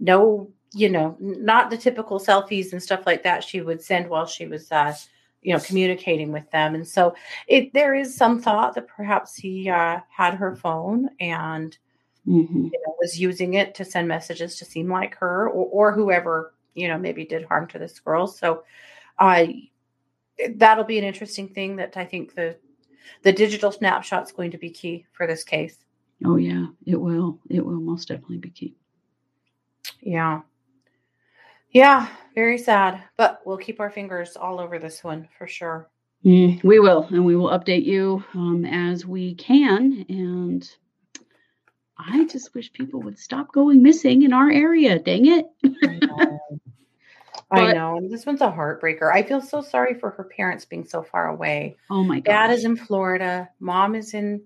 no, 0.00 0.50
you 0.72 0.88
know, 0.88 1.16
not 1.20 1.70
the 1.70 1.76
typical 1.78 2.18
selfies 2.18 2.72
and 2.72 2.82
stuff 2.82 3.06
like 3.06 3.22
that 3.22 3.44
she 3.44 3.60
would 3.60 3.80
send 3.82 4.08
while 4.08 4.26
she 4.26 4.46
was, 4.46 4.70
uh, 4.72 4.94
you 5.42 5.52
know, 5.52 5.60
communicating 5.60 6.32
with 6.32 6.50
them. 6.50 6.74
And 6.74 6.86
so 6.86 7.14
it 7.46 7.72
there 7.72 7.94
is 7.94 8.16
some 8.16 8.40
thought 8.40 8.74
that 8.74 8.88
perhaps 8.88 9.36
he 9.36 9.68
uh, 9.70 10.00
had 10.10 10.34
her 10.34 10.56
phone 10.56 11.10
and 11.20 11.76
Mhm. 12.26 12.64
you 12.72 12.80
know, 12.84 12.96
was 13.00 13.20
using 13.20 13.54
it 13.54 13.74
to 13.76 13.84
send 13.84 14.08
messages 14.08 14.56
to 14.56 14.64
seem 14.64 14.88
like 14.90 15.14
her 15.16 15.48
or, 15.48 15.66
or 15.66 15.92
whoever 15.92 16.54
you 16.74 16.88
know 16.88 16.98
maybe 16.98 17.24
did 17.24 17.44
harm 17.44 17.66
to 17.68 17.78
this 17.78 18.00
girl. 18.00 18.26
So 18.26 18.64
I 19.18 19.68
that'll 20.56 20.84
be 20.84 20.98
an 20.98 21.04
interesting 21.04 21.48
thing 21.48 21.76
that 21.76 21.96
I 21.96 22.04
think 22.04 22.34
the 22.34 22.56
the 23.22 23.32
digital 23.32 23.70
snapshot's 23.70 24.32
going 24.32 24.50
to 24.50 24.58
be 24.58 24.70
key 24.70 25.06
for 25.12 25.26
this 25.26 25.44
case. 25.44 25.78
Oh 26.24 26.36
yeah, 26.36 26.66
it 26.86 27.00
will. 27.00 27.38
It 27.48 27.64
will 27.64 27.80
most 27.80 28.08
definitely 28.08 28.38
be 28.38 28.50
key. 28.50 28.74
Yeah. 30.00 30.40
Yeah, 31.76 32.08
very 32.34 32.56
sad, 32.56 33.02
but 33.18 33.42
we'll 33.44 33.58
keep 33.58 33.80
our 33.80 33.90
fingers 33.90 34.34
all 34.34 34.60
over 34.60 34.78
this 34.78 35.04
one 35.04 35.28
for 35.36 35.46
sure. 35.46 35.90
Mm, 36.24 36.64
we 36.64 36.78
will, 36.78 37.02
and 37.10 37.22
we 37.22 37.36
will 37.36 37.50
update 37.50 37.84
you 37.84 38.24
um, 38.32 38.64
as 38.64 39.04
we 39.04 39.34
can. 39.34 40.06
And 40.08 40.66
I 41.98 42.24
just 42.24 42.54
wish 42.54 42.72
people 42.72 43.02
would 43.02 43.18
stop 43.18 43.52
going 43.52 43.82
missing 43.82 44.22
in 44.22 44.32
our 44.32 44.50
area. 44.50 44.98
Dang 44.98 45.26
it! 45.26 45.44
I 45.84 45.98
know. 46.00 46.40
I 47.50 47.72
know. 47.74 47.98
And 47.98 48.10
this 48.10 48.24
one's 48.24 48.40
a 48.40 48.50
heartbreaker. 48.50 49.12
I 49.12 49.22
feel 49.22 49.42
so 49.42 49.60
sorry 49.60 49.92
for 49.92 50.08
her 50.12 50.24
parents 50.24 50.64
being 50.64 50.86
so 50.86 51.02
far 51.02 51.28
away. 51.28 51.76
Oh 51.90 52.02
my 52.04 52.20
god. 52.20 52.32
Dad 52.32 52.50
is 52.52 52.64
in 52.64 52.78
Florida. 52.78 53.50
Mom 53.60 53.94
is 53.94 54.14
in 54.14 54.40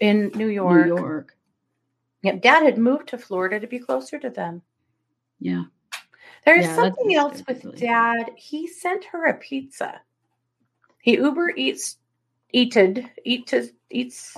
in 0.00 0.32
New 0.34 0.48
York. 0.48 0.86
New 0.86 0.96
York. 0.96 1.36
Yep, 2.22 2.42
Dad 2.42 2.64
had 2.64 2.78
moved 2.78 3.10
to 3.10 3.18
Florida 3.18 3.60
to 3.60 3.68
be 3.68 3.78
closer 3.78 4.18
to 4.18 4.28
them. 4.28 4.62
Yeah. 5.38 5.66
There's 6.44 6.66
Yeah, 6.66 6.74
something 6.76 7.14
else 7.14 7.42
with 7.48 7.64
really 7.64 7.78
Dad. 7.78 8.30
He 8.36 8.66
sent 8.66 9.04
her 9.04 9.26
a 9.26 9.34
pizza. 9.34 10.00
He 11.00 11.16
Uber 11.16 11.50
eats 11.56 11.98
eated 12.52 13.10
eats 13.24 13.52
eats 13.90 14.36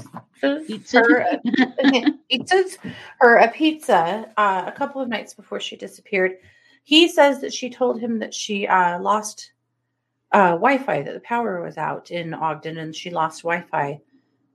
Eats 0.68 0.92
her 0.92 1.26
it. 1.30 2.14
eats 2.28 2.78
her 3.20 3.36
a 3.36 3.50
pizza 3.50 4.30
uh, 4.36 4.64
a 4.66 4.72
couple 4.72 5.00
of 5.00 5.08
nights 5.08 5.34
before 5.34 5.60
she 5.60 5.76
disappeared. 5.76 6.38
He 6.84 7.08
says 7.08 7.40
that 7.40 7.52
she 7.52 7.68
told 7.68 8.00
him 8.00 8.18
that 8.20 8.32
she 8.32 8.66
uh, 8.66 9.00
lost 9.00 9.52
uh, 10.32 10.50
Wi-Fi, 10.50 11.02
that 11.02 11.14
the 11.14 11.20
power 11.20 11.60
was 11.62 11.76
out 11.76 12.10
in 12.10 12.32
Ogden, 12.32 12.78
and 12.78 12.94
she 12.94 13.10
lost 13.10 13.42
Wi-Fi, 13.42 14.00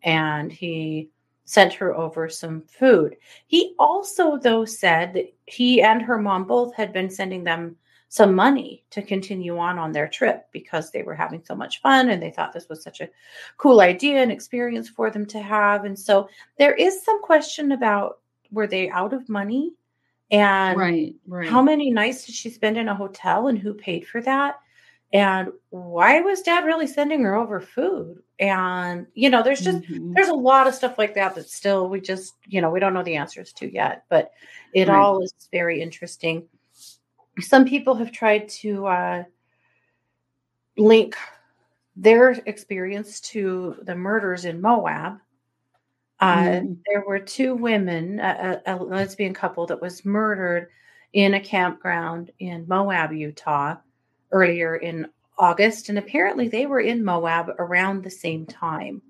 and 0.03 0.51
he 0.51 1.09
sent 1.45 1.73
her 1.73 1.95
over 1.95 2.29
some 2.29 2.61
food. 2.61 3.17
He 3.47 3.75
also, 3.79 4.37
though, 4.37 4.65
said 4.65 5.13
that 5.13 5.33
he 5.45 5.81
and 5.81 6.01
her 6.01 6.17
mom 6.17 6.45
both 6.45 6.73
had 6.75 6.93
been 6.93 7.09
sending 7.09 7.43
them 7.43 7.75
some 8.11 8.35
money 8.35 8.83
to 8.89 9.01
continue 9.01 9.57
on 9.57 9.79
on 9.79 9.93
their 9.93 10.07
trip 10.07 10.45
because 10.51 10.91
they 10.91 11.01
were 11.01 11.15
having 11.15 11.41
so 11.45 11.55
much 11.55 11.81
fun 11.81 12.09
and 12.09 12.21
they 12.21 12.29
thought 12.29 12.51
this 12.51 12.67
was 12.67 12.83
such 12.83 12.99
a 12.99 13.09
cool 13.55 13.79
idea 13.79 14.21
and 14.21 14.33
experience 14.33 14.89
for 14.89 15.09
them 15.09 15.25
to 15.25 15.41
have. 15.41 15.85
And 15.85 15.97
so 15.97 16.27
there 16.57 16.73
is 16.73 17.03
some 17.05 17.21
question 17.21 17.71
about 17.71 18.19
were 18.51 18.67
they 18.67 18.89
out 18.89 19.13
of 19.13 19.29
money 19.29 19.71
and 20.29 20.77
right. 20.77 21.15
Right. 21.25 21.49
how 21.49 21.61
many 21.61 21.89
nights 21.89 22.25
did 22.25 22.35
she 22.35 22.49
spend 22.49 22.77
in 22.77 22.89
a 22.89 22.95
hotel 22.95 23.47
and 23.47 23.57
who 23.57 23.73
paid 23.73 24.05
for 24.05 24.21
that? 24.23 24.55
And 25.13 25.49
why 25.71 26.21
was 26.21 26.41
dad 26.41 26.65
really 26.65 26.87
sending 26.87 27.21
her 27.23 27.35
over 27.35 27.59
food? 27.59 28.23
And, 28.39 29.07
you 29.13 29.29
know, 29.29 29.43
there's 29.43 29.61
just, 29.61 29.81
Mhm. 29.81 30.15
there's 30.15 30.29
a 30.29 30.33
lot 30.33 30.67
of 30.67 30.73
stuff 30.73 30.97
like 30.97 31.13
that 31.15 31.35
that 31.35 31.49
still 31.49 31.89
we 31.89 31.99
just, 31.99 32.35
you 32.47 32.61
know, 32.61 32.69
we 32.69 32.79
don't 32.79 32.93
know 32.93 33.03
the 33.03 33.17
answers 33.17 33.51
to 33.53 33.71
yet, 33.71 34.05
but 34.09 34.31
it 34.73 34.87
Right. 34.87 34.97
all 34.97 35.21
is 35.21 35.33
very 35.51 35.81
interesting. 35.81 36.47
Some 37.39 37.65
people 37.65 37.95
have 37.95 38.11
tried 38.11 38.47
to 38.49 38.87
uh, 38.87 39.23
link 40.77 41.17
their 41.97 42.31
experience 42.45 43.19
to 43.19 43.75
the 43.83 43.95
murders 43.95 44.45
in 44.45 44.61
Moab. 44.61 45.19
Uh, 46.19 46.43
Mm. 46.43 46.77
There 46.85 47.03
were 47.05 47.19
two 47.19 47.55
women, 47.55 48.19
a, 48.19 48.61
a 48.65 48.75
lesbian 48.75 49.33
couple 49.33 49.65
that 49.67 49.81
was 49.81 50.05
murdered 50.05 50.69
in 51.13 51.33
a 51.33 51.39
campground 51.39 52.31
in 52.39 52.65
Moab, 52.67 53.11
Utah, 53.11 53.75
earlier 54.31 54.75
in 54.75 55.07
August. 55.37 55.89
And 55.89 55.97
apparently 55.97 56.47
they 56.47 56.65
were 56.65 56.79
in 56.81 57.03
Moab 57.03 57.49
around 57.59 58.03
the 58.03 58.11
same 58.11 58.45
time. 58.45 59.01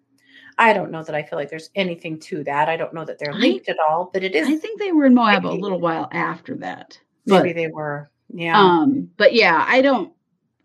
I 0.57 0.73
don't 0.73 0.91
know 0.91 1.03
that 1.03 1.15
I 1.15 1.23
feel 1.23 1.39
like 1.39 1.49
there's 1.49 1.69
anything 1.75 2.19
to 2.21 2.43
that. 2.43 2.69
I 2.69 2.77
don't 2.77 2.93
know 2.93 3.05
that 3.05 3.17
they're 3.19 3.33
I- 3.33 3.37
linked 3.37 3.69
at 3.69 3.77
all, 3.79 4.09
but 4.13 4.23
it 4.23 4.35
is 4.35 4.47
I 4.47 4.55
think 4.57 4.79
they 4.79 4.91
were 4.91 5.05
in 5.05 5.13
Moab 5.15 5.45
a 5.45 5.47
little 5.47 5.79
while 5.79 6.07
after 6.11 6.55
that. 6.57 6.99
But, 7.25 7.43
maybe 7.43 7.53
they 7.53 7.67
were. 7.67 8.09
Yeah. 8.33 8.59
um, 8.59 9.09
but 9.17 9.33
yeah, 9.33 9.65
I 9.67 9.81
don't. 9.81 10.13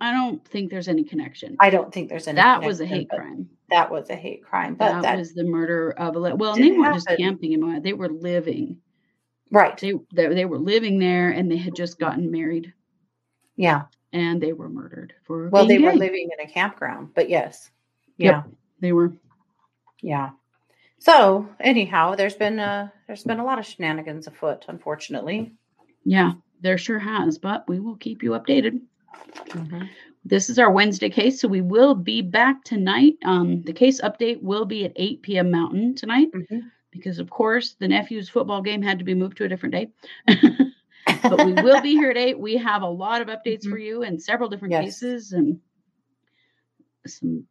I 0.01 0.12
don't 0.12 0.47
think 0.47 0.71
there's 0.71 0.88
any 0.88 1.05
connection. 1.05 1.57
I 1.59 1.71
don't 1.71 1.92
think 1.92 2.11
there's 2.11 2.29
any. 2.29 2.37
that 2.37 2.62
was 2.62 2.81
a 2.83 2.87
hate 2.87 3.09
crime. 3.09 3.49
That 3.71 3.90
was 3.90 4.11
a 4.11 4.14
hate 4.14 4.45
crime. 4.45 4.75
But 4.75 4.92
That, 4.92 5.03
that, 5.03 5.19
was 5.19 5.33
the 5.33 5.45
murder 5.45 5.90
of 5.92 6.16
a. 6.16 6.35
Well, 6.37 6.55
they 6.55 6.71
weren't 6.71 6.95
just 6.95 7.09
camping 7.16 7.53
in 7.53 7.61
Moab; 7.61 7.83
they 7.83 7.95
were 7.95 8.09
living. 8.11 8.79
right. 9.51 9.77
They, 9.79 9.95
they 10.12 10.29
they 10.29 10.45
were 10.45 10.59
living 10.59 10.99
there, 10.99 11.31
and 11.31 11.51
they 11.51 11.57
had 11.57 11.75
just 11.75 11.99
gotten 11.99 12.31
married, 12.31 12.73
Yeah. 13.57 13.85
And 14.12 14.40
they 14.40 14.53
were 14.53 14.69
murdered 14.69 15.12
for. 15.25 15.49
Well, 15.49 15.66
they 15.66 15.79
being 15.79 15.90
were 15.90 15.95
living 15.97 16.29
in 16.38 16.45
a 16.47 16.51
campground, 16.51 17.11
but 17.14 17.29
yes. 17.29 17.71
Yep. 18.19 18.35
Yeah. 18.35 18.42
They 18.81 18.92
were. 18.92 19.12
Yeah. 20.03 20.31
So 20.99 21.49
anyhow, 21.61 22.14
there's 22.14 22.35
been 22.35 22.59
a 22.59 22.92
there's 23.07 23.25
been 23.25 23.40
a 23.40 23.45
lot 23.45 23.59
of 23.59 23.66
shenanigans 23.66 24.27
afoot, 24.27 24.64
unfortunately. 24.69 25.53
Yeah, 26.05 26.33
there 26.61 26.79
sure 26.79 26.99
has. 26.99 27.38
But 27.38 27.69
we 27.69 27.81
will 27.81 27.97
keep 27.97 28.23
you 28.23 28.31
updated. 28.31 28.81
Mm-hmm. 29.49 29.83
This 30.25 30.51
is 30.51 30.59
our 30.59 30.71
Wednesday 30.71 31.09
case, 31.09 31.40
so 31.40 31.47
we 31.49 31.61
will 31.61 31.95
be 31.95 32.21
back 32.21 32.64
tonight. 32.64 33.14
Um, 33.25 33.62
the 33.62 33.73
case 33.73 34.01
update 34.01 34.42
will 34.42 34.64
be 34.64 34.85
at 34.85 34.92
8 34.97 35.23
p.m. 35.23 35.51
Mountain 35.53 35.95
tonight 35.95 36.33
Mhm. 36.33 36.62
because, 36.90 37.21
of 37.21 37.31
course, 37.31 37.75
the 37.79 37.87
nephew's 37.87 38.29
football 38.29 38.61
game 38.61 38.83
had 38.83 38.99
to 38.99 39.05
be 39.05 39.14
moved 39.14 39.37
to 39.37 39.45
a 39.45 39.49
different 39.49 39.75
day. 39.75 39.88
but 41.07 41.45
we 41.45 41.55
will 41.55 41.81
be 41.81 41.92
here 41.92 42.11
at 42.11 42.16
8. 42.29 42.38
We 42.38 42.57
have 42.57 42.83
a 42.83 42.88
lot 42.88 43.23
of 43.23 43.29
updates 43.29 43.64
for 43.69 43.79
you 43.79 44.03
and 44.03 44.23
several 44.23 44.49
different 44.49 44.73
Yes. 44.73 44.85
cases 45.01 45.33
and 45.33 45.59
some 47.07 47.45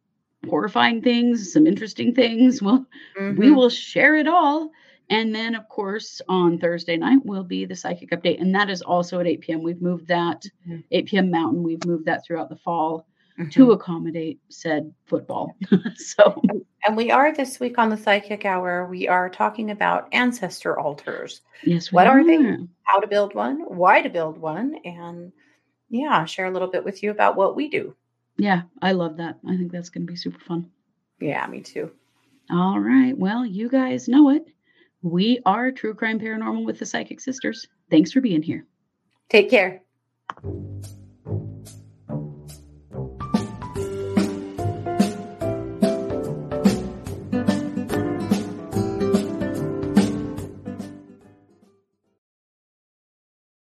horrifying 0.48 1.02
things, 1.02 1.52
some 1.52 1.66
interesting 1.66 2.14
things. 2.14 2.62
We'll 2.62 2.86
we 3.16 3.48
Mhm. 3.48 3.56
will 3.56 3.70
share 3.70 4.16
it 4.16 4.28
all 4.28 4.70
And 5.08 5.32
then, 5.32 5.54
of 5.54 5.68
course, 5.68 6.20
on 6.28 6.58
Thursday 6.58 6.96
night 6.96 7.20
will 7.24 7.44
be 7.44 7.64
the 7.64 7.76
psychic 7.76 8.10
update, 8.10 8.40
and 8.40 8.52
that 8.56 8.68
is 8.68 8.82
also 8.82 9.20
at 9.20 9.26
8 9.28 9.40
p.m. 9.40 9.62
We've 9.62 9.80
moved 9.80 10.08
that 10.08 10.42
Mhm. 10.68 10.82
8 10.90 11.06
p.m. 11.06 11.30
Mountain. 11.30 11.62
We've 11.62 11.84
moved 11.84 12.06
that 12.06 12.24
throughout 12.26 12.48
the 12.48 12.56
fall 12.56 13.06
Mhm. 13.38 13.52
to 13.52 13.70
accommodate 13.70 14.40
said 14.48 14.92
football. 15.04 15.56
so 15.94 16.42
And 16.86 16.96
we 16.96 17.10
are 17.10 17.34
this 17.34 17.58
week 17.58 17.78
on 17.78 17.88
the 17.90 17.96
Psychic 17.96 18.44
Hour. 18.44 18.86
We 18.86 19.08
are 19.08 19.28
talking 19.28 19.72
about 19.72 20.08
ancestor 20.12 20.78
altars, 20.78 21.40
yes, 21.64 21.90
we 21.90 21.96
What 21.96 22.06
are 22.06 22.24
they? 22.24 22.56
how 22.84 23.00
to 23.00 23.08
build 23.08 23.34
one, 23.34 23.58
why 23.62 24.02
to 24.02 24.08
build 24.08 24.38
one, 24.38 24.76
and 24.84 25.32
yeah, 25.90 26.24
share 26.24 26.46
a 26.46 26.50
little 26.50 26.68
bit 26.68 26.84
with 26.84 27.02
you 27.02 27.10
about 27.10 27.36
what 27.36 27.56
we 27.56 27.68
do. 27.68 27.96
Yeah, 28.36 28.62
I 28.82 28.92
love 28.92 29.16
that. 29.16 29.38
I 29.48 29.56
think 29.56 29.72
that's 29.72 29.88
going 29.88 30.06
to 30.06 30.12
be 30.12 30.16
super 30.16 30.38
fun. 30.38 30.70
Yeah, 31.20 31.44
me 31.48 31.60
too. 31.60 31.90
All 32.50 32.78
right. 32.78 33.16
Well, 33.16 33.44
you 33.44 33.68
guys 33.68 34.06
know 34.08 34.30
it. 34.30 34.46
We 35.02 35.40
are 35.44 35.72
True 35.72 35.94
Crime 35.94 36.20
Paranormal 36.20 36.64
with 36.64 36.78
the 36.78 36.86
Psychic 36.86 37.20
Sisters. 37.20 37.66
Thanks 37.90 38.12
for 38.12 38.20
being 38.20 38.42
here. 38.42 38.64
Take 39.28 39.50
care. 39.50 39.82